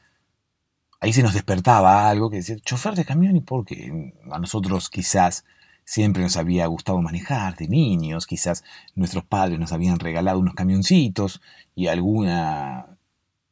[1.00, 4.89] ahí se nos despertaba algo que decía, chofer de camión y por qué a nosotros
[4.89, 5.45] quizás
[5.86, 8.64] siempre nos había gustado manejar de niños, quizás
[8.95, 11.41] nuestros padres nos habían regalado unos camioncitos
[11.76, 12.98] y alguna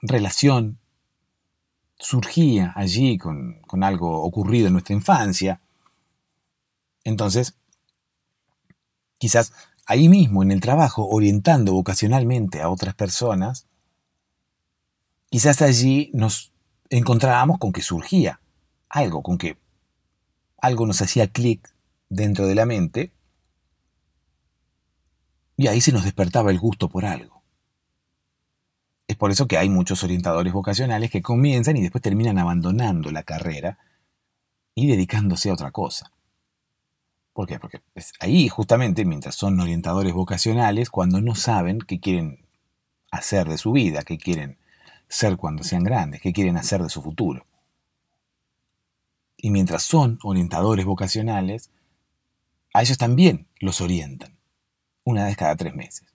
[0.02, 0.80] relación
[1.98, 5.62] surgía allí con, con algo ocurrido en nuestra infancia.
[7.06, 7.56] Entonces,
[9.18, 9.54] quizás
[9.86, 13.68] ahí mismo en el trabajo, orientando vocacionalmente a otras personas,
[15.30, 16.55] quizás allí nos
[16.90, 18.40] encontrábamos con que surgía
[18.90, 19.58] algo, con que
[20.58, 21.74] algo nos hacía clic
[22.10, 23.12] dentro de la mente
[25.58, 27.44] y ahí se nos despertaba el gusto por algo.
[29.08, 33.24] Es por eso que hay muchos orientadores vocacionales que comienzan y después terminan abandonando la
[33.24, 33.78] carrera
[34.74, 36.12] y dedicándose a otra cosa.
[37.34, 37.60] ¿Por qué?
[37.60, 37.82] Porque
[38.20, 42.48] ahí justamente, mientras son orientadores vocacionales, cuando no saben qué quieren
[43.12, 44.58] hacer de su vida, qué quieren
[45.08, 47.46] ser cuando sean grandes, qué quieren hacer de su futuro.
[49.38, 51.70] Y mientras son orientadores vocacionales,
[52.74, 54.38] a ellos también los orientan,
[55.04, 56.14] una vez cada tres meses.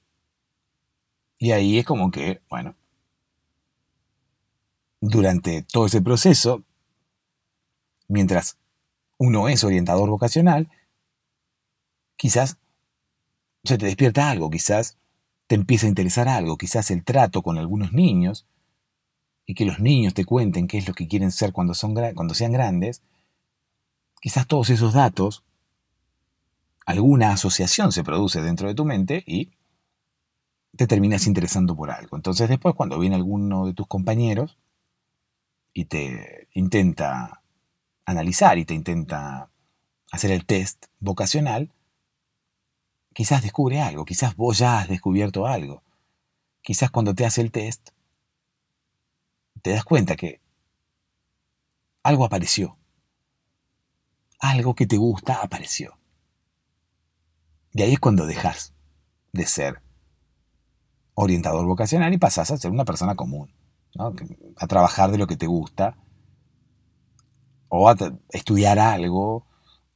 [1.38, 2.74] Y ahí es como que, bueno,
[5.00, 6.62] durante todo ese proceso,
[8.08, 8.58] mientras
[9.16, 10.68] uno es orientador vocacional,
[12.16, 12.58] quizás
[13.64, 14.98] se te despierta algo, quizás
[15.46, 18.46] te empieza a interesar algo, quizás el trato con algunos niños,
[19.50, 22.34] y que los niños te cuenten qué es lo que quieren ser cuando, son, cuando
[22.34, 23.02] sean grandes,
[24.20, 25.42] quizás todos esos datos,
[26.86, 29.50] alguna asociación se produce dentro de tu mente y
[30.76, 32.16] te terminas interesando por algo.
[32.16, 34.56] Entonces después cuando viene alguno de tus compañeros
[35.72, 37.42] y te intenta
[38.04, 39.50] analizar y te intenta
[40.12, 41.72] hacer el test vocacional,
[43.12, 45.82] quizás descubre algo, quizás vos ya has descubierto algo.
[46.62, 47.90] Quizás cuando te hace el test,
[49.62, 50.40] te das cuenta que
[52.02, 52.76] algo apareció.
[54.38, 55.98] Algo que te gusta apareció.
[57.72, 58.72] Y ahí es cuando dejas
[59.32, 59.82] de ser
[61.14, 63.54] orientador vocacional y pasas a ser una persona común,
[64.56, 65.96] a trabajar de lo que te gusta,
[67.68, 67.96] o a
[68.30, 69.46] estudiar algo,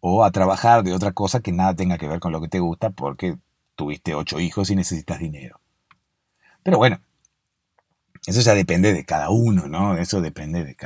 [0.01, 2.61] o a trabajar de otra cosa que nada tenga que ver con lo que te
[2.61, 3.39] gusta porque
[3.75, 5.61] tuviste ocho hijos y necesitas dinero.
[6.63, 7.01] Pero bueno,
[8.27, 9.97] eso ya depende de cada uno, ¿no?
[9.97, 10.77] Eso depende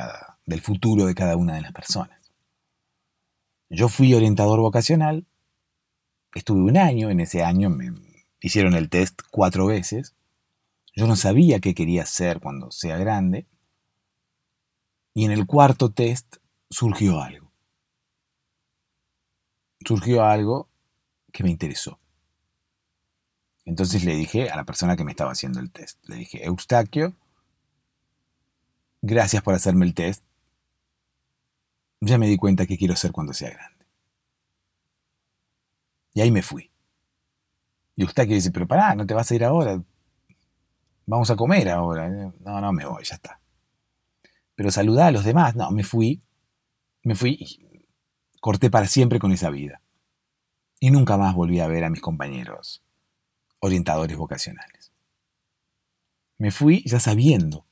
[0.46, 2.32] del futuro de cada una de las personas.
[3.70, 5.26] Yo fui orientador vocacional,
[6.34, 7.92] estuve un año, en ese año me
[8.40, 10.14] hicieron el test cuatro veces.
[10.94, 13.46] Yo no sabía qué quería hacer cuando sea grande.
[15.14, 16.36] Y en el cuarto test
[16.70, 17.48] surgió algo
[19.88, 20.68] surgió algo
[21.32, 21.98] que me interesó.
[23.64, 27.14] Entonces le dije a la persona que me estaba haciendo el test, le dije, Eustaquio,
[29.02, 30.24] gracias por hacerme el test.
[32.00, 33.86] Ya me di cuenta que quiero ser cuando sea grande.
[36.14, 36.70] Y ahí me fui.
[37.96, 39.82] Y Eustaquio dice, pero pará, no te vas a ir ahora.
[41.06, 42.08] Vamos a comer ahora.
[42.08, 43.40] No, no me voy, ya está.
[44.54, 45.56] Pero saludá a los demás.
[45.56, 46.22] No, me fui.
[47.02, 47.86] Me fui y
[48.40, 49.80] corté para siempre con esa vida.
[50.80, 52.82] Y nunca más volví a ver a mis compañeros
[53.60, 54.92] orientadores vocacionales.
[56.38, 57.66] Me fui ya sabiendo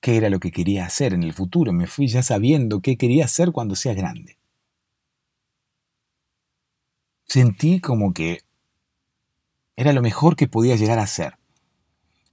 [0.00, 3.26] qué era lo que quería hacer en el futuro, me fui ya sabiendo qué quería
[3.26, 4.38] hacer cuando sea grande.
[7.26, 8.40] Sentí como que
[9.76, 11.38] era lo mejor que podía llegar a ser,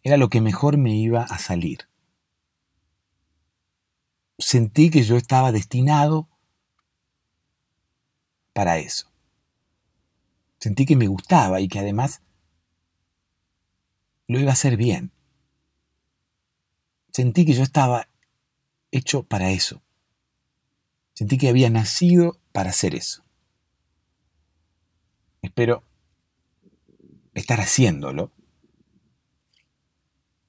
[0.02, 1.88] era lo que mejor me iba a salir.
[4.40, 6.30] Sentí que yo estaba destinado
[8.54, 9.12] para eso.
[10.60, 12.22] Sentí que me gustaba y que además
[14.28, 15.12] lo iba a hacer bien.
[17.18, 18.08] Sentí que yo estaba
[18.92, 19.82] hecho para eso.
[21.16, 23.24] Sentí que había nacido para hacer eso.
[25.42, 25.82] Espero
[27.34, 28.32] estar haciéndolo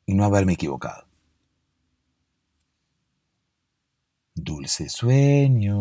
[0.04, 1.08] y no haberme equivocado.
[4.34, 5.78] Dulces sueños.